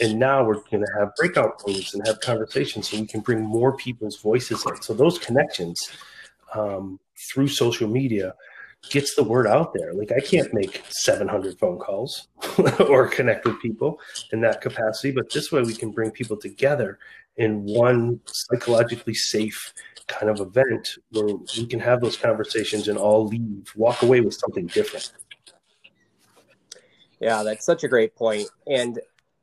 And 0.00 0.18
now 0.18 0.44
we're 0.44 0.54
going 0.54 0.84
to 0.84 0.92
have 0.98 1.14
breakout 1.16 1.62
rooms 1.66 1.94
and 1.94 2.06
have 2.06 2.20
conversations 2.20 2.88
so 2.88 2.98
we 2.98 3.06
can 3.06 3.20
bring 3.20 3.40
more 3.40 3.76
people's 3.76 4.20
voices 4.20 4.64
in. 4.66 4.80
So 4.82 4.94
those 4.94 5.18
connections 5.18 5.90
um, 6.54 6.98
through 7.30 7.48
social 7.48 7.88
media 7.88 8.34
gets 8.88 9.14
the 9.14 9.22
word 9.22 9.46
out 9.46 9.74
there 9.74 9.92
like 9.92 10.10
i 10.12 10.20
can't 10.20 10.52
make 10.54 10.82
700 10.88 11.58
phone 11.58 11.78
calls 11.78 12.28
or 12.88 13.08
connect 13.08 13.44
with 13.44 13.60
people 13.60 14.00
in 14.32 14.40
that 14.40 14.60
capacity 14.60 15.10
but 15.10 15.30
this 15.32 15.52
way 15.52 15.62
we 15.62 15.74
can 15.74 15.90
bring 15.90 16.10
people 16.10 16.36
together 16.36 16.98
in 17.36 17.64
one 17.64 18.20
psychologically 18.26 19.14
safe 19.14 19.74
kind 20.06 20.30
of 20.30 20.40
event 20.40 20.96
where 21.12 21.36
we 21.56 21.66
can 21.66 21.78
have 21.78 22.00
those 22.00 22.16
conversations 22.16 22.88
and 22.88 22.98
all 22.98 23.26
leave 23.26 23.70
walk 23.76 24.02
away 24.02 24.20
with 24.20 24.34
something 24.34 24.66
different 24.68 25.12
yeah 27.20 27.42
that's 27.42 27.64
such 27.64 27.84
a 27.84 27.88
great 27.88 28.14
point. 28.16 28.48
and 28.66 28.98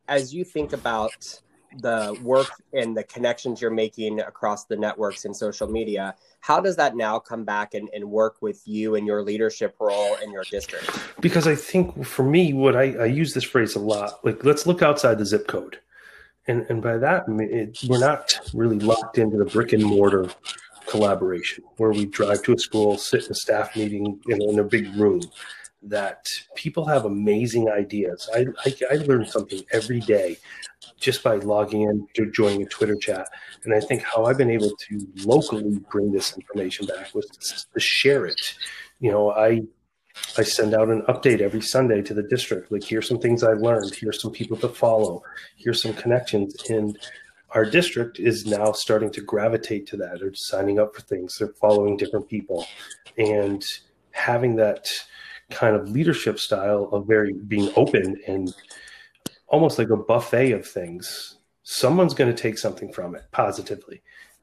as 0.07 0.33
you 0.33 0.43
think 0.43 0.73
about 0.73 1.41
the 1.79 2.17
work 2.23 2.47
and 2.73 2.95
the 2.95 3.03
connections 3.03 3.61
you're 3.61 3.71
making 3.71 4.19
across 4.19 4.65
the 4.65 4.75
networks 4.75 5.25
and 5.25 5.35
social 5.35 5.67
media, 5.67 6.15
how 6.39 6.59
does 6.59 6.75
that 6.77 6.95
now 6.95 7.19
come 7.19 7.43
back 7.43 7.73
and, 7.73 7.89
and 7.93 8.09
work 8.09 8.37
with 8.41 8.61
you 8.65 8.95
and 8.95 9.05
your 9.05 9.21
leadership 9.21 9.75
role 9.79 10.15
in 10.23 10.31
your 10.31 10.43
district? 10.43 10.89
Because 11.19 11.47
I 11.47 11.55
think 11.55 12.05
for 12.05 12.23
me, 12.23 12.53
what 12.53 12.75
I, 12.75 12.93
I 12.93 13.05
use 13.05 13.33
this 13.33 13.43
phrase 13.43 13.75
a 13.75 13.79
lot, 13.79 14.23
like 14.23 14.43
let's 14.43 14.65
look 14.65 14.81
outside 14.81 15.17
the 15.17 15.25
zip 15.25 15.47
code. 15.47 15.79
And, 16.47 16.65
and 16.69 16.81
by 16.81 16.97
that, 16.97 17.25
it, 17.27 17.77
we're 17.87 17.99
not 17.99 18.39
really 18.53 18.79
locked 18.79 19.17
into 19.17 19.37
the 19.37 19.45
brick 19.45 19.73
and 19.73 19.83
mortar 19.83 20.29
collaboration 20.87 21.65
where 21.75 21.91
we 21.91 22.05
drive 22.05 22.41
to 22.43 22.53
a 22.53 22.57
school, 22.57 22.97
sit 22.97 23.25
in 23.25 23.31
a 23.31 23.35
staff 23.35 23.75
meeting 23.75 24.19
in, 24.27 24.41
in 24.41 24.59
a 24.59 24.63
big 24.63 24.95
room 24.95 25.21
that 25.83 26.25
people 26.55 26.85
have 26.85 27.05
amazing 27.05 27.69
ideas. 27.69 28.29
I, 28.33 28.45
I, 28.65 28.75
I 28.91 28.95
learn 28.95 29.25
something 29.25 29.63
every 29.71 29.99
day 29.99 30.37
just 30.99 31.23
by 31.23 31.35
logging 31.35 31.83
in 31.83 32.07
to 32.15 32.31
joining 32.31 32.63
a 32.63 32.65
Twitter 32.65 32.95
chat. 32.95 33.27
And 33.63 33.73
I 33.73 33.79
think 33.79 34.03
how 34.03 34.25
I've 34.25 34.37
been 34.37 34.49
able 34.49 34.71
to 34.71 35.07
locally 35.25 35.79
bring 35.91 36.11
this 36.11 36.35
information 36.35 36.85
back 36.85 37.13
was 37.13 37.27
to, 37.27 37.79
share 37.79 38.25
it. 38.25 38.55
You 38.99 39.11
know, 39.11 39.31
I 39.31 39.61
I 40.37 40.43
send 40.43 40.73
out 40.73 40.89
an 40.89 41.03
update 41.03 41.41
every 41.41 41.61
Sunday 41.61 42.01
to 42.01 42.13
the 42.13 42.23
district. 42.23 42.71
Like, 42.71 42.83
here's 42.83 43.07
some 43.07 43.19
things 43.19 43.43
I 43.43 43.53
learned. 43.53 43.93
Here's 43.93 44.19
some 44.21 44.31
people 44.31 44.57
to 44.57 44.69
follow. 44.69 45.21
Here's 45.55 45.81
some 45.81 45.93
connections. 45.93 46.55
And 46.69 46.97
our 47.51 47.65
district 47.65 48.19
is 48.19 48.45
now 48.45 48.71
starting 48.71 49.11
to 49.11 49.21
gravitate 49.21 49.87
to 49.87 49.97
that. 49.97 50.19
They're 50.19 50.33
signing 50.33 50.79
up 50.79 50.95
for 50.95 51.01
things. 51.01 51.37
They're 51.37 51.53
following 51.61 51.97
different 51.97 52.27
people, 52.27 52.65
and 53.17 53.63
having 54.11 54.55
that 54.57 54.87
kind 55.49 55.75
of 55.75 55.89
leadership 55.89 56.39
style 56.39 56.89
of 56.91 57.07
very 57.07 57.33
being 57.33 57.71
open 57.75 58.19
and 58.27 58.53
almost 59.47 59.77
like 59.77 59.89
a 59.89 59.97
buffet 59.97 60.51
of 60.51 60.67
things. 60.67 61.37
Someone's 61.63 62.13
going 62.13 62.33
to 62.33 62.41
take 62.41 62.57
something 62.57 62.91
from 62.93 63.15
it 63.15 63.23
positively 63.31 64.01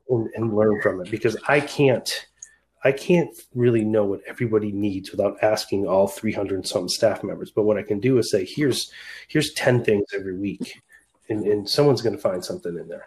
and, 0.09 0.29
and 0.35 0.55
learn 0.55 0.81
from 0.83 1.01
it 1.01 1.11
because 1.11 1.37
I 1.49 1.61
can't 1.61 2.27
I 2.87 2.93
can't 2.93 3.35
really 3.55 3.83
know 3.83 4.05
what 4.05 4.21
everybody 4.27 4.71
needs 4.71 5.11
without 5.11 5.43
asking 5.43 5.87
all 5.87 6.07
300 6.07 6.67
some 6.67 6.87
staff 6.87 7.25
members. 7.25 7.51
But 7.51 7.63
what 7.63 7.79
I 7.79 7.83
can 7.83 7.99
do 7.99 8.19
is 8.19 8.31
say, 8.31 8.45
here's 8.45 8.93
here's 9.29 9.55
10 9.55 9.85
things 9.85 10.05
every 10.15 10.39
week, 10.39 10.83
and, 11.31 11.47
and 11.47 11.69
someone's 11.69 12.03
going 12.03 12.15
to 12.15 12.21
find 12.21 12.45
something 12.45 12.79
in 12.79 12.89
there. 12.89 13.07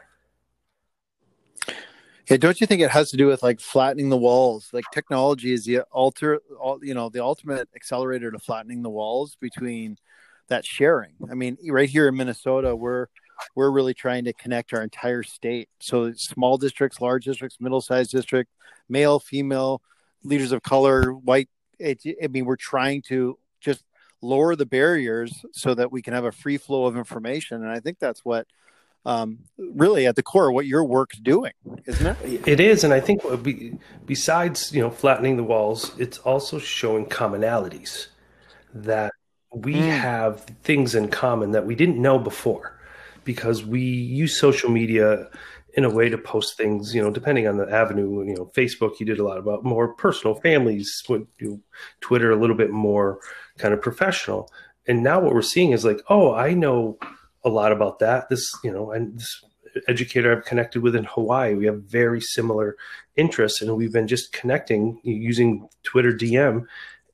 Yeah, 2.27 2.37
don't 2.37 2.59
you 2.59 2.67
think 2.67 2.81
it 2.81 2.89
has 2.89 3.11
to 3.11 3.17
do 3.17 3.27
with 3.27 3.43
like 3.43 3.61
flattening 3.61 4.09
the 4.09 4.17
walls? 4.17 4.69
Like 4.73 4.83
technology 4.91 5.53
is 5.53 5.63
the 5.63 5.81
alter, 5.91 6.41
all, 6.59 6.83
you 6.83 6.93
know, 6.93 7.07
the 7.07 7.23
ultimate 7.23 7.69
accelerator 7.75 8.31
to 8.31 8.39
flattening 8.39 8.81
the 8.81 8.89
walls 8.89 9.37
between 9.39 9.97
that 10.49 10.65
sharing. 10.65 11.13
I 11.29 11.33
mean, 11.33 11.57
right 11.69 11.89
here 11.89 12.07
in 12.07 12.15
Minnesota, 12.15 12.75
we're 12.75 13.07
we're 13.55 13.69
really 13.69 13.93
trying 13.93 14.25
to 14.25 14.33
connect 14.33 14.73
our 14.73 14.81
entire 14.81 15.23
state. 15.23 15.69
So 15.79 16.13
small 16.13 16.57
districts, 16.57 16.99
large 16.99 17.25
districts, 17.25 17.57
middle-sized 17.59 18.11
district, 18.11 18.51
male, 18.89 19.19
female, 19.19 19.81
leaders 20.23 20.51
of 20.51 20.63
color, 20.63 21.13
white. 21.13 21.49
It, 21.79 22.01
I 22.23 22.27
mean, 22.27 22.45
we're 22.45 22.55
trying 22.55 23.03
to 23.03 23.37
just 23.61 23.83
lower 24.21 24.55
the 24.55 24.65
barriers 24.65 25.45
so 25.53 25.75
that 25.75 25.91
we 25.91 26.01
can 26.01 26.13
have 26.13 26.25
a 26.25 26.31
free 26.31 26.57
flow 26.57 26.85
of 26.85 26.97
information. 26.97 27.61
And 27.61 27.71
I 27.71 27.79
think 27.79 27.99
that's 27.99 28.25
what 28.25 28.47
um, 29.05 29.39
really 29.57 30.05
at 30.05 30.15
the 30.15 30.23
core 30.23 30.51
what 30.51 30.65
your 30.65 30.83
work's 30.83 31.17
doing, 31.17 31.53
isn't 31.85 32.05
it? 32.05 32.47
It 32.47 32.59
is, 32.59 32.83
and 32.83 32.93
I 32.93 32.99
think 32.99 33.21
besides 34.05 34.73
you 34.73 34.81
know 34.81 34.89
flattening 34.89 35.37
the 35.37 35.43
walls, 35.43 35.97
it's 35.97 36.17
also 36.19 36.59
showing 36.59 37.05
commonalities 37.05 38.07
that 38.73 39.13
we 39.53 39.75
mm. 39.75 39.99
have 39.99 40.41
things 40.63 40.95
in 40.95 41.09
common 41.09 41.51
that 41.51 41.65
we 41.65 41.75
didn't 41.75 42.01
know 42.01 42.19
before 42.19 42.79
because 43.23 43.65
we 43.65 43.81
use 43.81 44.39
social 44.39 44.69
media 44.69 45.27
in 45.73 45.85
a 45.85 45.89
way 45.89 46.09
to 46.09 46.17
post 46.17 46.57
things, 46.57 46.95
you 46.95 47.01
know, 47.01 47.11
depending 47.11 47.47
on 47.47 47.57
the 47.57 47.69
avenue. 47.69 48.25
You 48.25 48.35
know, 48.35 48.51
Facebook, 48.55 48.99
you 48.99 49.05
did 49.05 49.19
a 49.19 49.23
lot 49.23 49.37
about 49.37 49.63
more 49.63 49.93
personal 49.93 50.35
families, 50.35 51.03
Twitter, 52.01 52.31
a 52.31 52.35
little 52.35 52.55
bit 52.55 52.71
more 52.71 53.19
kind 53.57 53.73
of 53.73 53.81
professional. 53.81 54.51
And 54.87 55.03
now 55.03 55.19
what 55.19 55.33
we're 55.33 55.41
seeing 55.41 55.73
is 55.73 55.85
like, 55.85 56.01
oh, 56.09 56.33
I 56.33 56.53
know 56.53 56.97
a 57.43 57.49
lot 57.49 57.71
about 57.71 57.99
that. 57.99 58.29
This, 58.29 58.49
you 58.63 58.71
know, 58.71 58.91
and 58.91 59.19
this 59.19 59.43
educator 59.87 60.35
I've 60.35 60.45
connected 60.45 60.81
with 60.81 60.95
in 60.95 61.03
Hawaii, 61.03 61.53
we 61.53 61.65
have 61.65 61.83
very 61.83 62.21
similar 62.21 62.75
interests, 63.15 63.61
and 63.61 63.75
we've 63.75 63.93
been 63.93 64.07
just 64.07 64.33
connecting 64.33 64.99
using 65.03 65.67
Twitter 65.83 66.11
DM. 66.11 66.65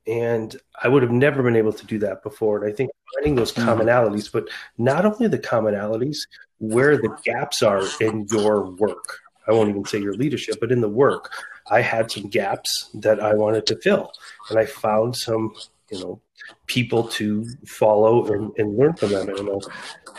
And 0.06 0.56
I 0.82 0.90
would 0.90 1.02
have 1.02 1.12
never 1.12 1.42
been 1.44 1.56
able 1.56 1.74
to 1.74 1.86
do 1.86 1.98
that 2.00 2.24
before. 2.24 2.64
And 2.64 2.72
I 2.72 2.76
think 2.76 2.92
finding 3.16 3.36
those 3.36 3.54
mm. 3.54 3.64
commonalities, 3.64 4.32
but 4.32 4.50
not 4.78 5.06
only 5.06 5.28
the 5.28 5.40
commonalities, 5.40 6.18
where 6.60 6.98
the 6.98 7.16
gaps 7.24 7.62
are 7.62 7.84
in 8.00 8.26
your 8.32 8.72
work. 8.72 9.20
I 9.48 9.52
won't 9.52 9.70
even 9.70 9.86
say 9.86 10.00
your 10.00 10.14
leadership, 10.14 10.60
but 10.60 10.72
in 10.72 10.82
the 10.82 10.90
work. 10.90 11.32
I 11.70 11.82
had 11.82 12.12
some 12.12 12.30
gaps 12.30 12.90
that 12.96 13.20
I 13.20 13.34
wanted 13.34 13.66
to 13.68 13.76
fill, 13.78 14.12
and 14.50 14.60
I 14.60 14.66
found 14.66 15.16
some, 15.16 15.54
you 15.92 16.00
know, 16.00 16.22
people 16.68 17.08
to 17.08 17.46
follow 17.66 18.26
and, 18.28 18.52
and 18.58 18.78
learn 18.78 18.94
from 18.96 19.12
them. 19.12 19.30
And 19.30 19.40
I 19.40 19.44
know 19.44 19.62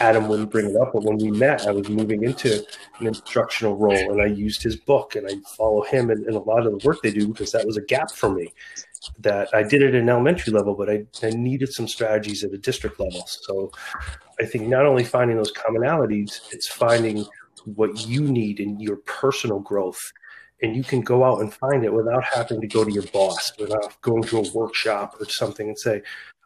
Adam 0.00 0.28
wouldn't 0.28 0.50
bring 0.50 0.70
it 0.70 0.76
up, 0.76 0.92
but 0.92 1.04
when 1.04 1.18
we 1.18 1.30
met, 1.30 1.66
I 1.66 1.70
was 1.70 1.88
moving 1.88 2.24
into 2.24 2.64
an 2.98 3.06
instructional 3.06 3.76
role, 3.76 4.12
and 4.12 4.22
I 4.22 4.26
used 4.26 4.62
his 4.62 4.76
book, 4.76 5.16
and 5.16 5.26
I 5.26 5.34
follow 5.56 5.82
him 5.82 6.10
and, 6.10 6.24
and 6.26 6.36
a 6.36 6.40
lot 6.40 6.66
of 6.66 6.78
the 6.78 6.86
work 6.86 7.02
they 7.02 7.10
do 7.10 7.28
because 7.28 7.52
that 7.52 7.66
was 7.66 7.76
a 7.76 7.82
gap 7.82 8.10
for 8.10 8.30
me 8.30 8.52
that 9.18 9.48
I 9.54 9.62
did 9.62 9.82
it 9.82 9.94
at 9.94 10.00
an 10.00 10.08
elementary 10.08 10.52
level, 10.52 10.74
but 10.74 10.90
I, 10.90 11.04
I 11.22 11.30
needed 11.30 11.72
some 11.72 11.88
strategies 11.88 12.44
at 12.44 12.52
a 12.52 12.58
district 12.58 13.00
level. 13.00 13.24
So 13.26 13.70
I 14.40 14.44
think 14.44 14.68
not 14.68 14.86
only 14.86 15.04
finding 15.04 15.36
those 15.36 15.52
commonalities, 15.52 16.40
it's 16.52 16.68
finding 16.68 17.26
what 17.64 18.06
you 18.06 18.22
need 18.22 18.60
in 18.60 18.80
your 18.80 18.96
personal 18.96 19.60
growth. 19.60 20.00
And 20.62 20.76
you 20.76 20.84
can 20.84 21.00
go 21.00 21.24
out 21.24 21.40
and 21.40 21.52
find 21.52 21.84
it 21.84 21.92
without 21.92 22.24
having 22.24 22.60
to 22.60 22.66
go 22.66 22.84
to 22.84 22.92
your 22.92 23.06
boss, 23.12 23.52
without 23.58 24.00
going 24.00 24.22
to 24.24 24.38
a 24.38 24.52
workshop 24.52 25.16
or 25.20 25.28
something 25.28 25.68
and 25.68 25.78
say, 25.78 26.02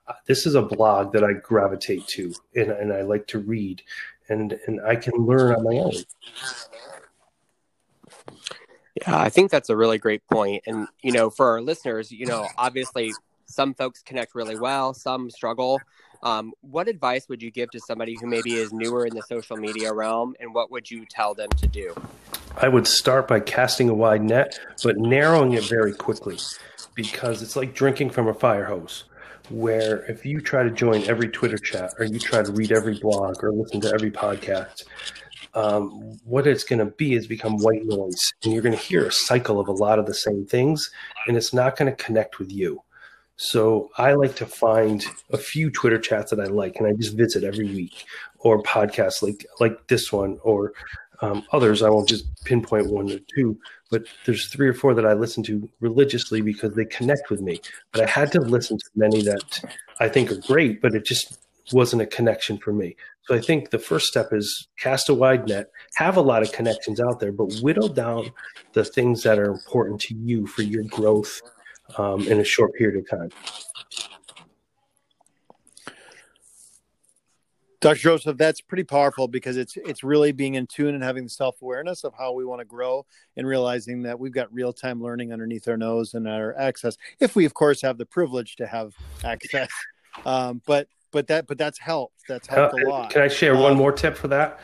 uh, 0.08 0.14
this 0.26 0.46
is 0.46 0.54
a 0.54 0.62
blog 0.62 1.12
that 1.12 1.22
I 1.22 1.34
gravitate 1.34 2.06
to 2.08 2.32
and, 2.56 2.70
and 2.70 2.92
I 2.92 3.02
like 3.02 3.26
to 3.28 3.38
read 3.38 3.82
and, 4.28 4.58
and 4.66 4.80
I 4.86 4.96
can 4.96 5.14
learn 5.14 5.54
on 5.54 5.64
my 5.64 5.78
own. 5.78 5.92
Yeah, 9.02 9.18
I 9.18 9.28
think 9.28 9.50
that's 9.50 9.68
a 9.68 9.76
really 9.76 9.98
great 9.98 10.26
point. 10.26 10.62
And, 10.66 10.88
you 11.02 11.12
know, 11.12 11.30
for 11.30 11.50
our 11.50 11.60
listeners, 11.60 12.10
you 12.10 12.26
know, 12.26 12.48
obviously 12.56 13.12
some 13.46 13.74
folks 13.74 14.02
connect 14.02 14.34
really 14.34 14.58
well, 14.58 14.94
some 14.94 15.30
struggle. 15.30 15.80
Um, 16.22 16.52
what 16.62 16.88
advice 16.88 17.28
would 17.28 17.42
you 17.42 17.50
give 17.50 17.70
to 17.70 17.80
somebody 17.80 18.16
who 18.20 18.26
maybe 18.26 18.54
is 18.54 18.72
newer 18.72 19.06
in 19.06 19.14
the 19.14 19.22
social 19.22 19.56
media 19.56 19.92
realm, 19.92 20.34
and 20.40 20.52
what 20.52 20.70
would 20.70 20.90
you 20.90 21.06
tell 21.06 21.34
them 21.34 21.48
to 21.50 21.66
do? 21.68 21.94
I 22.56 22.68
would 22.68 22.88
start 22.88 23.28
by 23.28 23.40
casting 23.40 23.88
a 23.88 23.94
wide 23.94 24.22
net, 24.22 24.58
but 24.82 24.96
narrowing 24.96 25.52
it 25.52 25.64
very 25.64 25.94
quickly 25.94 26.38
because 26.94 27.40
it's 27.40 27.54
like 27.54 27.74
drinking 27.74 28.10
from 28.10 28.26
a 28.26 28.34
fire 28.34 28.64
hose. 28.64 29.04
Where 29.48 30.04
if 30.10 30.26
you 30.26 30.40
try 30.40 30.62
to 30.62 30.70
join 30.70 31.04
every 31.04 31.28
Twitter 31.28 31.56
chat 31.56 31.94
or 31.98 32.04
you 32.04 32.18
try 32.18 32.42
to 32.42 32.52
read 32.52 32.70
every 32.70 32.98
blog 32.98 33.42
or 33.42 33.50
listen 33.52 33.80
to 33.82 33.92
every 33.92 34.10
podcast, 34.10 34.82
um, 35.54 36.18
what 36.24 36.46
it's 36.46 36.64
going 36.64 36.78
to 36.78 36.86
be 36.86 37.14
is 37.14 37.26
become 37.26 37.58
white 37.58 37.84
noise. 37.84 38.18
And 38.42 38.52
you're 38.52 38.62
going 38.62 38.76
to 38.76 38.82
hear 38.82 39.06
a 39.06 39.12
cycle 39.12 39.60
of 39.60 39.68
a 39.68 39.72
lot 39.72 39.98
of 39.98 40.06
the 40.06 40.14
same 40.14 40.46
things, 40.46 40.90
and 41.26 41.36
it's 41.36 41.52
not 41.52 41.76
going 41.76 41.90
to 41.90 42.04
connect 42.04 42.38
with 42.38 42.52
you. 42.52 42.82
So 43.36 43.90
I 43.96 44.14
like 44.14 44.34
to 44.36 44.46
find 44.46 45.04
a 45.30 45.38
few 45.38 45.70
Twitter 45.70 45.98
chats 45.98 46.30
that 46.30 46.40
I 46.40 46.46
like, 46.46 46.76
and 46.76 46.86
I 46.86 46.92
just 46.92 47.16
visit 47.16 47.44
every 47.44 47.68
week, 47.68 48.04
or 48.40 48.62
podcasts 48.62 49.22
like 49.22 49.46
like 49.60 49.86
this 49.86 50.12
one, 50.12 50.38
or 50.42 50.72
um, 51.20 51.44
others. 51.52 51.82
I 51.82 51.90
won't 51.90 52.08
just 52.08 52.26
pinpoint 52.44 52.90
one 52.90 53.10
or 53.10 53.20
two, 53.36 53.56
but 53.90 54.04
there's 54.26 54.48
three 54.48 54.68
or 54.68 54.74
four 54.74 54.92
that 54.94 55.06
I 55.06 55.12
listen 55.12 55.44
to 55.44 55.68
religiously 55.80 56.40
because 56.40 56.74
they 56.74 56.84
connect 56.84 57.30
with 57.30 57.40
me. 57.40 57.60
But 57.92 58.02
I 58.02 58.10
had 58.10 58.32
to 58.32 58.40
listen 58.40 58.76
to 58.76 58.90
many 58.96 59.22
that 59.22 59.76
I 60.00 60.08
think 60.08 60.32
are 60.32 60.40
great, 60.40 60.80
but 60.82 60.94
it 60.94 61.04
just 61.04 61.38
wasn't 61.72 62.02
a 62.02 62.06
connection 62.06 62.58
for 62.58 62.72
me. 62.72 62.96
So 63.22 63.34
I 63.34 63.40
think 63.40 63.70
the 63.70 63.78
first 63.78 64.06
step 64.06 64.32
is 64.32 64.68
cast 64.78 65.08
a 65.08 65.14
wide 65.14 65.48
net, 65.48 65.70
have 65.94 66.16
a 66.16 66.20
lot 66.20 66.42
of 66.42 66.52
connections 66.52 67.00
out 67.00 67.20
there, 67.20 67.32
but 67.32 67.52
whittle 67.60 67.88
down 67.88 68.30
the 68.72 68.84
things 68.84 69.22
that 69.25 69.38
are 69.38 69.50
important 69.50 70.00
to 70.02 70.14
you 70.14 70.46
for 70.46 70.62
your 70.62 70.84
growth 70.84 71.40
um, 71.96 72.26
in 72.26 72.40
a 72.40 72.44
short 72.44 72.75
period 72.75 72.98
of 72.98 73.08
time. 73.08 73.30
Dr. 77.80 78.00
Joseph, 78.00 78.37
that's 78.37 78.60
pretty 78.60 78.82
powerful 78.82 79.28
because 79.28 79.56
it's 79.56 79.76
it's 79.76 80.02
really 80.02 80.32
being 80.32 80.54
in 80.54 80.66
tune 80.66 80.94
and 80.94 81.04
having 81.04 81.25
the 81.25 81.30
self 81.30 81.62
awareness 81.62 82.02
of 82.02 82.12
how 82.18 82.32
we 82.32 82.44
want 82.44 82.60
to 82.60 82.64
grow 82.64 83.06
and 83.37 83.46
realizing 83.46 84.02
that 84.02 84.18
we've 84.18 84.32
got 84.32 84.52
real 84.52 84.72
time 84.72 85.00
learning 85.00 85.32
underneath 85.32 85.68
our 85.68 85.76
nose 85.76 86.14
and 86.14 86.26
our 86.26 86.58
access. 86.58 86.96
If 87.20 87.37
we, 87.37 87.44
of 87.44 87.54
course, 87.54 87.80
have 87.82 87.96
the 87.96 88.06
privilege 88.06 88.56
to 88.56 88.66
have 88.66 88.94
access, 89.22 89.68
um, 90.26 90.60
but 90.66 90.88
but 91.12 91.26
that 91.28 91.46
but 91.46 91.58
that's 91.58 91.78
helped. 91.78 92.22
That's 92.28 92.46
helped 92.46 92.74
uh, 92.74 92.86
a 92.86 92.88
lot. 92.88 93.10
Can 93.10 93.22
I 93.22 93.28
share 93.28 93.54
um, 93.54 93.62
one 93.62 93.76
more 93.76 93.92
tip 93.92 94.16
for 94.16 94.28
that? 94.28 94.60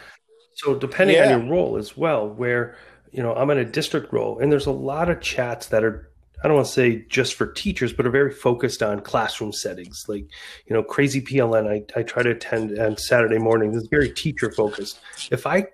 So 0.54 0.74
depending 0.74 1.16
yeah. 1.16 1.34
on 1.34 1.40
your 1.40 1.50
role 1.50 1.76
as 1.76 1.96
well, 1.96 2.28
where 2.28 2.76
you 3.12 3.22
know 3.22 3.34
I'm 3.34 3.50
in 3.50 3.58
a 3.58 3.64
district 3.64 4.12
role, 4.12 4.38
and 4.38 4.50
there's 4.50 4.66
a 4.66 4.72
lot 4.72 5.08
of 5.08 5.20
chats 5.20 5.66
that 5.68 5.84
are 5.84 6.10
I 6.44 6.48
don't 6.48 6.56
want 6.56 6.66
to 6.66 6.72
say 6.72 7.06
just 7.08 7.34
for 7.34 7.46
teachers, 7.46 7.94
but 7.94 8.06
are 8.06 8.10
very 8.10 8.30
focused 8.30 8.82
on 8.82 9.00
classroom 9.00 9.50
settings. 9.50 10.04
Like, 10.08 10.26
you 10.66 10.74
know, 10.74 10.82
crazy 10.82 11.22
PLN, 11.22 11.66
I, 11.66 11.98
I 11.98 12.02
try 12.02 12.22
to 12.22 12.32
attend 12.32 12.78
on 12.78 12.98
Saturday 12.98 13.38
mornings. 13.38 13.78
It's 13.78 13.88
very 13.88 14.10
teacher 14.10 14.52
focused. 14.52 15.00
If 15.30 15.46
I 15.46 15.68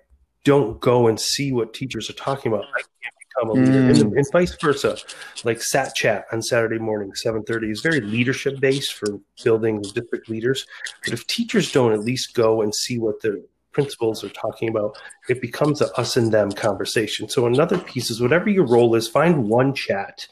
don't 0.45 0.79
go 0.79 1.07
and 1.07 1.19
see 1.19 1.51
what 1.51 1.73
teachers 1.73 2.09
are 2.09 2.13
talking 2.13 2.53
about, 2.53 2.63
I 2.73 2.81
can't 2.81 3.15
a 3.49 3.53
leader. 3.53 3.71
Mm. 3.71 4.01
And, 4.01 4.13
and, 4.13 4.25
vice 4.31 4.55
versa. 4.61 4.97
Like 5.43 5.61
Sat 5.61 5.95
Chat 5.95 6.25
on 6.31 6.41
Saturday 6.41 6.79
morning, 6.79 7.11
7.30 7.11 7.71
is 7.71 7.81
very 7.81 8.01
leadership 8.01 8.59
based 8.59 8.93
for 8.93 9.19
building 9.43 9.81
district 9.81 10.29
leaders. 10.29 10.65
But 11.03 11.13
if 11.13 11.25
teachers 11.27 11.71
don't 11.71 11.93
at 11.93 12.01
least 12.01 12.33
go 12.33 12.61
and 12.61 12.73
see 12.73 12.97
what 12.97 13.21
the 13.21 13.43
principals 13.71 14.23
are 14.23 14.29
talking 14.29 14.69
about, 14.69 14.97
it 15.29 15.41
becomes 15.41 15.81
a 15.81 15.91
us 15.99 16.17
and 16.17 16.31
them 16.31 16.51
conversation. 16.51 17.29
So 17.29 17.45
another 17.45 17.77
piece 17.77 18.11
is 18.11 18.21
whatever 18.21 18.49
your 18.49 18.65
role 18.65 18.95
is, 18.95 19.07
find 19.07 19.47
one 19.47 19.73
chat 19.73 20.27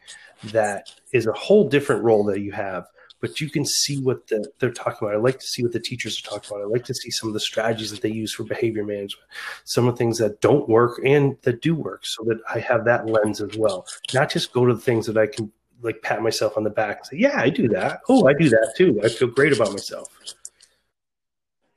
that 0.45 0.91
is 1.11 1.25
a 1.25 1.33
whole 1.33 1.67
different 1.67 2.03
role 2.03 2.23
that 2.25 2.41
you 2.41 2.51
have 2.51 2.85
but 3.19 3.41
you 3.41 3.49
can 3.49 3.65
see 3.65 3.99
what 3.99 4.27
the, 4.27 4.49
they're 4.59 4.71
talking 4.71 5.07
about. 5.07 5.15
I 5.15 5.19
like 5.19 5.39
to 5.39 5.45
see 5.45 5.63
what 5.63 5.71
the 5.71 5.79
teachers 5.79 6.19
are 6.19 6.29
talking 6.29 6.49
about. 6.51 6.63
I 6.63 6.67
like 6.67 6.85
to 6.85 6.93
see 6.93 7.11
some 7.11 7.29
of 7.29 7.33
the 7.33 7.39
strategies 7.39 7.91
that 7.91 8.01
they 8.01 8.11
use 8.11 8.33
for 8.33 8.43
behavior 8.43 8.85
management, 8.85 9.29
some 9.65 9.87
of 9.87 9.93
the 9.93 9.97
things 9.97 10.17
that 10.19 10.41
don't 10.41 10.67
work 10.69 10.99
and 11.03 11.37
that 11.43 11.61
do 11.61 11.75
work, 11.75 12.05
so 12.05 12.23
that 12.25 12.39
I 12.53 12.59
have 12.59 12.85
that 12.85 13.07
lens 13.07 13.41
as 13.41 13.57
well. 13.57 13.85
Not 14.13 14.29
just 14.29 14.53
go 14.53 14.65
to 14.65 14.73
the 14.73 14.81
things 14.81 15.05
that 15.07 15.17
I 15.17 15.27
can 15.27 15.51
like 15.81 16.01
pat 16.01 16.21
myself 16.21 16.57
on 16.57 16.63
the 16.63 16.69
back 16.69 16.97
and 16.97 17.05
say, 17.05 17.17
yeah, 17.17 17.39
I 17.39 17.49
do 17.49 17.67
that. 17.69 18.01
Oh, 18.09 18.27
I 18.27 18.33
do 18.33 18.49
that 18.49 18.73
too. 18.77 18.99
I 19.03 19.09
feel 19.09 19.29
great 19.29 19.53
about 19.53 19.71
myself. 19.71 20.09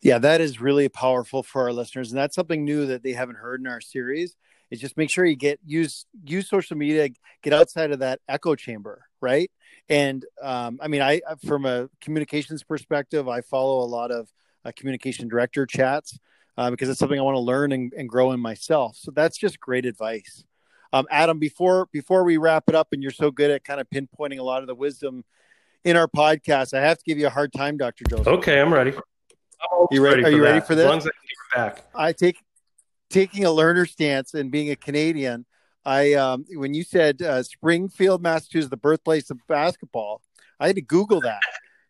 Yeah, 0.00 0.18
that 0.18 0.40
is 0.40 0.60
really 0.60 0.88
powerful 0.88 1.44
for 1.44 1.62
our 1.62 1.72
listeners, 1.72 2.10
and 2.10 2.18
that's 2.18 2.34
something 2.34 2.64
new 2.64 2.86
that 2.86 3.04
they 3.04 3.12
haven't 3.12 3.36
heard 3.36 3.60
in 3.60 3.68
our 3.68 3.80
series. 3.80 4.34
Is 4.70 4.80
just 4.80 4.96
make 4.96 5.10
sure 5.10 5.24
you 5.24 5.36
get 5.36 5.60
use 5.64 6.06
use 6.24 6.48
social 6.48 6.76
media, 6.76 7.10
get 7.42 7.52
outside 7.52 7.92
of 7.92 8.00
that 8.00 8.20
echo 8.26 8.54
chamber, 8.54 9.04
right? 9.22 9.50
And 9.88 10.24
um, 10.42 10.78
I 10.82 10.88
mean, 10.88 11.02
I 11.02 11.20
from 11.46 11.64
a 11.64 11.88
communications 12.00 12.62
perspective, 12.62 13.28
I 13.28 13.40
follow 13.40 13.84
a 13.84 13.86
lot 13.86 14.10
of 14.10 14.28
uh, 14.64 14.72
communication 14.76 15.28
director 15.28 15.66
chats 15.66 16.18
uh, 16.56 16.70
because 16.70 16.88
it's 16.88 16.98
something 16.98 17.18
I 17.18 17.22
want 17.22 17.36
to 17.36 17.40
learn 17.40 17.72
and, 17.72 17.92
and, 17.94 18.08
grow 18.08 18.32
in 18.32 18.40
myself. 18.40 18.96
So 18.96 19.10
that's 19.10 19.36
just 19.36 19.58
great 19.58 19.86
advice. 19.86 20.44
Um, 20.92 21.06
Adam, 21.10 21.38
before 21.38 21.88
before 21.92 22.24
we 22.24 22.36
wrap 22.36 22.64
it 22.68 22.74
up, 22.74 22.88
and 22.92 23.02
you're 23.02 23.12
so 23.12 23.30
good 23.30 23.50
at 23.50 23.64
kind 23.64 23.80
of 23.80 23.88
pinpointing 23.88 24.38
a 24.38 24.42
lot 24.42 24.60
of 24.60 24.66
the 24.66 24.74
wisdom 24.74 25.24
in 25.84 25.96
our 25.96 26.06
podcast, 26.06 26.74
I 26.74 26.82
have 26.82 26.98
to 26.98 27.04
give 27.04 27.18
you 27.18 27.26
a 27.26 27.30
hard 27.30 27.52
time, 27.52 27.76
Doctor 27.76 28.04
Joseph. 28.08 28.26
Okay, 28.26 28.60
I'm 28.60 28.72
ready. 28.72 28.92
You 29.90 30.04
ready? 30.04 30.24
Are 30.24 30.30
you 30.30 30.42
that. 30.42 30.42
ready 30.42 30.60
for 30.60 30.74
this? 30.74 30.84
As 30.84 30.90
long 30.90 30.98
as 30.98 31.06
I 31.06 31.10
can 31.10 31.28
get 31.28 31.76
back. 31.76 31.86
I 31.94 32.12
take 32.12 32.36
taking 33.08 33.44
a 33.44 33.50
learner 33.50 33.86
stance 33.86 34.34
and 34.34 34.50
being 34.50 34.70
a 34.70 34.76
Canadian. 34.76 35.46
I 35.84 36.14
um, 36.14 36.44
when 36.54 36.74
you 36.74 36.84
said 36.84 37.22
uh, 37.22 37.42
Springfield, 37.42 38.22
Massachusetts, 38.22 38.70
the 38.70 38.76
birthplace 38.76 39.30
of 39.30 39.38
basketball, 39.48 40.22
I 40.60 40.68
had 40.68 40.76
to 40.76 40.82
Google 40.82 41.20
that 41.22 41.42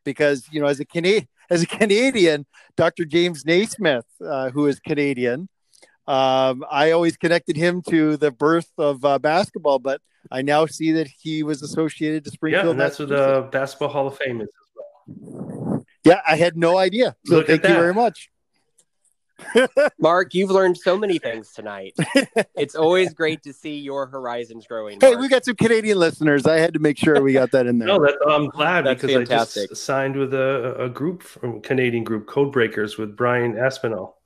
because 0.05 0.47
you 0.51 0.61
know 0.61 0.67
as 0.67 0.81
a 0.81 0.85
Canadian, 0.85 1.29
as 1.51 1.63
a 1.63 1.67
Canadian, 1.67 2.47
Dr. 2.77 3.05
James 3.05 3.45
Naismith, 3.45 4.07
uh, 4.25 4.51
who 4.51 4.67
is 4.67 4.81
Canadian, 4.81 5.49
um, 6.07 6.65
I 6.71 6.91
always 6.91 7.17
connected 7.17 7.57
him 7.57 7.83
to 7.89 8.17
the 8.17 8.31
birth 8.31 8.71
of 8.79 9.05
uh, 9.05 9.19
basketball, 9.19 9.79
but 9.79 10.01
I 10.31 10.43
now 10.43 10.67
see 10.67 10.93
that 10.93 11.09
he 11.21 11.43
was 11.43 11.63
associated 11.63 12.25
to 12.25 12.31
Springfield. 12.31 12.65
Yeah, 12.65 12.71
and 12.71 12.81
that's 12.81 12.99
what 12.99 13.09
the 13.09 13.49
Basketball 13.53 13.89
Hall 13.89 14.07
of 14.07 14.17
Fame 14.17 14.41
is 14.41 14.49
as 14.49 14.73
well. 15.07 15.85
Yeah, 16.05 16.21
I 16.27 16.37
had 16.37 16.57
no 16.57 16.79
idea. 16.79 17.15
So 17.27 17.37
Look 17.37 17.47
thank 17.47 17.63
you 17.63 17.75
very 17.75 17.95
much. 17.95 18.31
Mark, 19.99 20.35
you've 20.35 20.51
learned 20.51 20.77
so 20.77 20.97
many 20.97 21.19
things 21.19 21.53
tonight. 21.53 21.95
it's 22.57 22.75
always 22.75 23.13
great 23.13 23.43
to 23.43 23.53
see 23.53 23.77
your 23.79 24.07
horizons 24.07 24.67
growing. 24.67 24.99
Hey, 25.01 25.17
we 25.17 25.29
got 25.29 25.45
some 25.45 25.57
Canadian 25.57 25.99
listeners. 25.99 26.47
I 26.47 26.59
had 26.59 26.75
to 26.75 26.81
make 26.81 26.99
sure 26.99 27.21
we 27.23 27.33
got 27.33 27.51
that 27.53 27.67
in 27.67 27.79
there. 27.79 27.89
no, 27.89 28.01
that, 28.01 28.17
I'm 28.29 28.49
glad 28.49 28.87
That's 28.87 29.03
because 29.03 29.17
fantastic. 29.17 29.65
I 29.65 29.67
just 29.73 29.85
signed 29.85 30.17
with 30.17 30.35
a, 30.35 30.77
a 30.85 30.89
group 30.89 31.23
from 31.23 31.61
Canadian 31.61 32.05
group, 32.05 32.27
Code 32.27 32.53
Breakers, 32.53 32.99
with 32.99 33.17
Brian 33.17 33.57
Aspinall. 33.59 34.19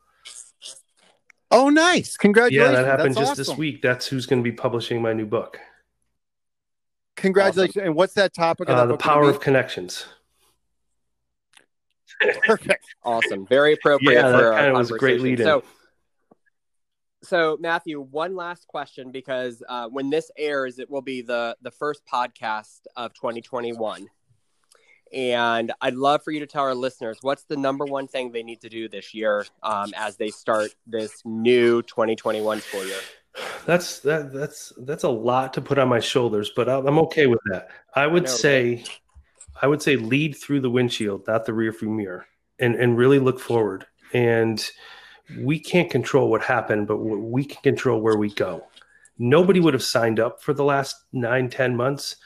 Oh, 1.51 1.71
nice! 1.71 2.17
Congratulations! 2.17 2.75
Yeah, 2.75 2.83
that 2.83 2.89
happened 2.89 3.15
That's 3.15 3.29
just 3.29 3.41
awesome. 3.41 3.53
this 3.53 3.59
week. 3.59 3.81
That's 3.81 4.07
who's 4.07 4.27
going 4.27 4.43
to 4.43 4.51
be 4.51 4.55
publishing 4.55 5.01
my 5.01 5.13
new 5.13 5.27
book. 5.27 5.61
Congratulations! 7.17 7.77
Awesome. 7.77 7.87
And 7.87 7.95
what's 7.95 8.15
that 8.15 8.35
topic? 8.35 8.69
Uh, 8.69 8.85
the 8.87 8.97
power 8.97 9.31
of 9.31 9.41
connections. 9.41 10.07
Perfect. 12.47 12.87
awesome. 13.05 13.47
Very 13.47 13.75
appropriate 13.75 14.15
yeah, 14.15 14.31
for 14.31 14.37
that 14.37 14.61
kind 14.61 14.73
was 14.73 14.91
a 14.91 14.99
great 14.99 15.21
lead. 15.21 15.39
So, 15.39 15.63
so 17.23 17.57
Matthew, 17.61 18.01
one 18.01 18.37
last 18.37 18.67
question 18.69 19.11
because 19.11 19.63
uh, 19.69 19.89
when 19.89 20.11
this 20.11 20.31
airs, 20.39 20.79
it 20.79 20.91
will 20.91 21.03
be 21.03 21.23
the 21.23 21.57
the 21.63 21.71
first 21.71 22.03
podcast 22.07 22.81
of 22.97 23.13
2021. 23.15 24.07
And 25.13 25.73
I'd 25.81 25.95
love 25.95 26.23
for 26.25 26.33
you 26.33 26.41
to 26.41 26.47
tell 26.47 26.65
our 26.65 26.75
listeners 26.75 27.19
what's 27.23 27.45
the 27.45 27.57
number 27.57 27.85
one 27.85 28.09
thing 28.09 28.33
they 28.33 28.43
need 28.43 28.61
to 28.63 28.69
do 28.69 28.89
this 28.89 29.15
year 29.15 29.47
um, 29.63 29.93
as 29.97 30.17
they 30.17 30.31
start 30.31 30.71
this 30.87 31.23
new 31.25 31.83
2021 31.83 32.61
school 32.61 32.85
year. 32.85 32.99
That's 33.67 34.01
that 34.01 34.33
that's 34.33 34.73
that's 34.79 35.05
a 35.05 35.09
lot 35.09 35.53
to 35.55 35.61
put 35.61 35.79
on 35.79 35.89
my 35.89 36.01
shoulders, 36.01 36.53
but 36.57 36.69
I'm 36.69 36.99
okay 37.01 37.27
with 37.27 37.41
that. 37.51 37.69
I 37.95 38.07
would 38.07 38.25
I 38.25 38.31
say, 38.31 38.85
I 39.63 39.67
would 39.67 39.83
say 39.83 39.97
lead 39.97 40.37
through 40.37 40.61
the 40.61 40.71
windshield, 40.71 41.27
not 41.27 41.47
the 41.47 41.55
rear 41.55 41.73
rearview 41.73 41.89
mirror, 41.89 42.27
and 42.59 42.75
and 42.75 42.97
really 42.97 43.19
look 43.19 43.41
forward. 43.41 43.87
And 44.13 44.65
we 45.41 45.59
can't 45.59 45.91
control 45.91 46.31
what 46.31 46.43
happened, 46.43 46.87
but 46.87 46.99
we 46.99 47.45
can 47.45 47.61
control 47.63 48.01
where 48.01 48.17
we 48.17 48.33
go. 48.33 48.65
Nobody 49.19 49.61
would 49.61 49.75
have 49.75 49.83
signed 49.83 50.21
up 50.21 50.43
for 50.43 50.53
the 50.53 50.65
last 50.65 50.97
nine, 51.13 51.49
ten 51.49 51.75
months 51.75 52.17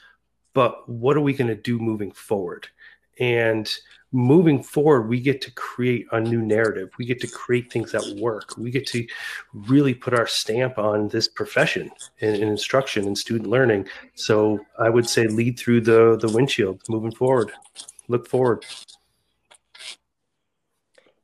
but 0.53 0.87
what 0.89 1.17
are 1.17 1.21
we 1.21 1.33
going 1.33 1.47
to 1.47 1.55
do 1.55 1.79
moving 1.79 2.11
forward? 2.11 2.67
And 3.19 3.69
moving 4.11 4.61
forward, 4.61 5.07
we 5.07 5.19
get 5.19 5.41
to 5.41 5.51
create 5.51 6.05
a 6.11 6.19
new 6.19 6.41
narrative. 6.41 6.89
We 6.97 7.05
get 7.05 7.21
to 7.21 7.27
create 7.27 7.71
things 7.71 7.91
that 7.93 8.17
work. 8.19 8.57
We 8.57 8.71
get 8.71 8.85
to 8.87 9.05
really 9.53 9.93
put 9.93 10.13
our 10.13 10.27
stamp 10.27 10.77
on 10.77 11.07
this 11.07 11.27
profession 11.27 11.91
in, 12.19 12.35
in 12.35 12.47
instruction 12.47 13.05
and 13.07 13.17
student 13.17 13.49
learning. 13.49 13.87
So 14.15 14.59
I 14.79 14.89
would 14.89 15.07
say 15.07 15.27
lead 15.27 15.57
through 15.57 15.81
the 15.81 16.17
the 16.17 16.29
windshield 16.29 16.81
moving 16.89 17.11
forward. 17.11 17.51
Look 18.07 18.27
forward. 18.27 18.65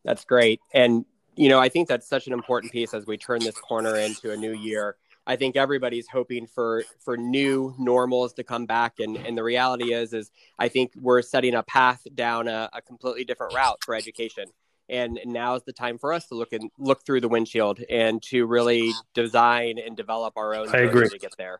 That's 0.04 0.24
great. 0.24 0.62
And 0.74 1.06
you 1.36 1.50
know, 1.50 1.60
I 1.60 1.70
think 1.70 1.88
that's 1.88 2.08
such 2.08 2.28
an 2.28 2.34
important 2.34 2.72
piece 2.72 2.94
as 2.94 3.06
we 3.06 3.18
turn 3.18 3.40
this 3.40 3.58
corner 3.60 3.96
into 3.98 4.32
a 4.32 4.38
new 4.38 4.54
year 4.54 4.96
I 5.28 5.36
think 5.36 5.58
everybody's 5.58 6.08
hoping 6.08 6.48
for 6.48 6.84
for 7.00 7.18
new 7.18 7.76
normals 7.78 8.34
to 8.34 8.44
come 8.44 8.66
back, 8.66 9.00
and 9.00 9.18
and 9.18 9.38
the 9.38 9.44
reality 9.44 9.94
is 9.94 10.14
is 10.14 10.32
I 10.58 10.70
think 10.70 10.94
we're 10.96 11.22
setting 11.22 11.54
a 11.54 11.64
path 11.64 12.08
down 12.16 12.48
a, 12.48 12.70
a 12.74 12.82
completely 12.82 13.26
different 13.26 13.54
route 13.54 13.78
for 13.84 13.94
education. 13.94 14.46
And 14.90 15.20
now 15.26 15.56
is 15.56 15.64
the 15.64 15.74
time 15.74 15.98
for 15.98 16.14
us 16.14 16.28
to 16.28 16.36
look 16.36 16.54
and 16.54 16.72
look 16.80 17.06
through 17.06 17.20
the 17.20 17.28
windshield 17.28 17.82
and 17.90 18.24
to 18.24 18.46
really 18.46 18.94
design 19.14 19.80
and 19.86 19.98
develop 19.98 20.38
our 20.38 20.56
own 20.56 20.70
I 20.74 20.80
agree. 20.80 21.10
to 21.10 21.20
get 21.20 21.36
there. 21.38 21.60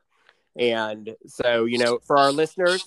And 0.58 1.14
so, 1.26 1.66
you 1.66 1.78
know, 1.78 2.00
for 2.08 2.18
our 2.18 2.32
listeners, 2.32 2.86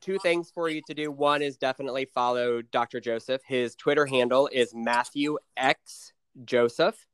two 0.00 0.18
things 0.20 0.52
for 0.54 0.68
you 0.68 0.82
to 0.86 0.94
do. 0.94 1.10
One 1.10 1.42
is 1.42 1.56
definitely 1.56 2.04
follow 2.04 2.62
Dr. 2.62 3.00
Joseph. 3.00 3.42
His 3.44 3.74
Twitter 3.74 4.06
handle 4.06 4.48
is 4.52 4.72
Matthew 4.72 5.38
X 5.56 6.12
Joseph. 6.44 7.06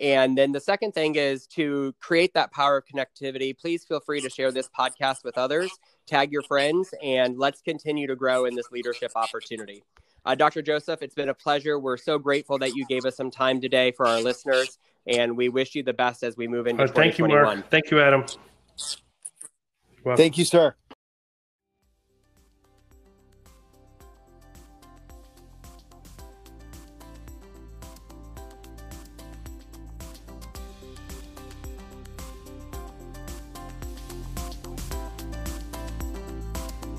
And 0.00 0.36
then 0.36 0.52
the 0.52 0.60
second 0.60 0.92
thing 0.92 1.16
is 1.16 1.46
to 1.48 1.94
create 2.00 2.34
that 2.34 2.50
power 2.52 2.78
of 2.78 2.84
connectivity. 2.86 3.56
Please 3.56 3.84
feel 3.84 4.00
free 4.00 4.20
to 4.20 4.30
share 4.30 4.50
this 4.50 4.68
podcast 4.68 5.22
with 5.22 5.36
others, 5.36 5.70
tag 6.06 6.32
your 6.32 6.42
friends, 6.42 6.94
and 7.02 7.38
let's 7.38 7.60
continue 7.60 8.06
to 8.06 8.16
grow 8.16 8.46
in 8.46 8.54
this 8.54 8.70
leadership 8.70 9.12
opportunity. 9.14 9.82
Uh, 10.24 10.34
Dr. 10.34 10.62
Joseph, 10.62 11.02
it's 11.02 11.14
been 11.14 11.28
a 11.28 11.34
pleasure. 11.34 11.78
We're 11.78 11.96
so 11.96 12.18
grateful 12.18 12.58
that 12.58 12.74
you 12.74 12.86
gave 12.86 13.04
us 13.04 13.16
some 13.16 13.30
time 13.30 13.60
today 13.60 13.92
for 13.92 14.06
our 14.06 14.20
listeners, 14.20 14.78
and 15.06 15.36
we 15.36 15.48
wish 15.48 15.74
you 15.74 15.82
the 15.82 15.92
best 15.92 16.22
as 16.22 16.36
we 16.36 16.46
move 16.46 16.66
into 16.66 16.84
uh, 16.84 16.86
thank 16.86 17.16
2021. 17.16 17.64
Thank 17.70 17.90
you, 17.90 17.96
Mark. 17.98 18.10
Thank 18.10 18.26
you, 18.26 18.36
Adam. 20.06 20.16
Thank 20.16 20.38
you, 20.38 20.44
sir. 20.44 20.74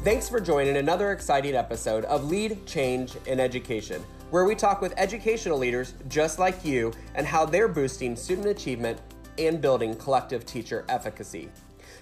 Thanks 0.04 0.28
for 0.28 0.42
joining 0.42 0.76
another 0.76 1.14
exciting 1.14 1.56
episode 1.56 2.04
of 2.04 2.26
Lead 2.26 2.66
Change 2.66 3.16
in 3.26 3.40
Education, 3.40 4.04
where 4.32 4.44
we 4.44 4.54
talk 4.54 4.82
with 4.82 4.94
educational 4.98 5.58
leaders 5.58 5.94
just 6.10 6.40
like 6.40 6.66
you 6.66 6.92
and 7.16 7.26
how 7.26 7.46
they're 7.46 7.70
boosting 7.70 8.18
student 8.18 8.48
achievement 8.48 9.00
and 9.38 9.62
building 9.62 9.96
collective 9.96 10.46
teacher 10.46 10.84
efficacy. 10.90 11.50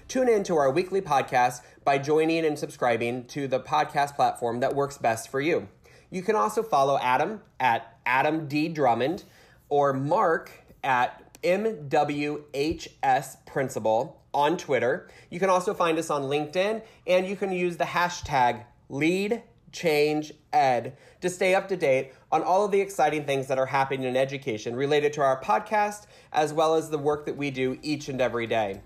Tune 0.08 0.28
in 0.28 0.42
to 0.42 0.56
our 0.56 0.72
weekly 0.72 1.00
podcast 1.00 1.60
by 1.84 1.96
joining 1.96 2.44
and 2.44 2.58
subscribing 2.58 3.24
to 3.26 3.46
the 3.46 3.60
podcast 3.60 4.16
platform 4.16 4.58
that 4.58 4.74
works 4.74 4.98
best 4.98 5.30
for 5.30 5.40
you. 5.40 5.68
You 6.10 6.22
can 6.22 6.34
also 6.34 6.64
follow 6.64 6.98
Adam 7.00 7.40
at 7.60 7.98
Adam 8.04 8.48
D. 8.48 8.66
Drummond 8.66 9.22
or 9.68 9.92
Mark 9.92 10.50
at 10.82 11.31
MWHS 11.42 13.46
Principal 13.46 14.22
on 14.32 14.56
Twitter. 14.56 15.08
You 15.30 15.38
can 15.38 15.50
also 15.50 15.74
find 15.74 15.98
us 15.98 16.10
on 16.10 16.22
LinkedIn, 16.22 16.82
and 17.06 17.26
you 17.26 17.36
can 17.36 17.52
use 17.52 17.76
the 17.76 17.84
hashtag 17.84 18.64
LeadChangeEd 18.90 20.92
to 21.20 21.30
stay 21.30 21.54
up 21.54 21.68
to 21.68 21.76
date 21.76 22.12
on 22.30 22.42
all 22.42 22.64
of 22.64 22.70
the 22.70 22.80
exciting 22.80 23.24
things 23.24 23.46
that 23.48 23.58
are 23.58 23.66
happening 23.66 24.04
in 24.04 24.16
education 24.16 24.74
related 24.74 25.12
to 25.14 25.20
our 25.20 25.40
podcast, 25.42 26.06
as 26.32 26.52
well 26.52 26.74
as 26.74 26.90
the 26.90 26.98
work 26.98 27.26
that 27.26 27.36
we 27.36 27.50
do 27.50 27.78
each 27.82 28.08
and 28.08 28.20
every 28.20 28.46
day. 28.46 28.80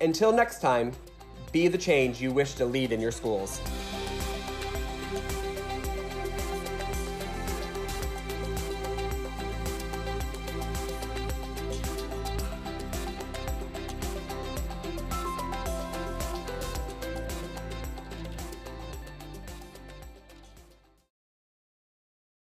Until 0.00 0.32
next 0.32 0.60
time, 0.60 0.92
be 1.52 1.68
the 1.68 1.78
change 1.78 2.20
you 2.20 2.32
wish 2.32 2.54
to 2.54 2.64
lead 2.64 2.92
in 2.92 3.00
your 3.00 3.12
schools. 3.12 3.60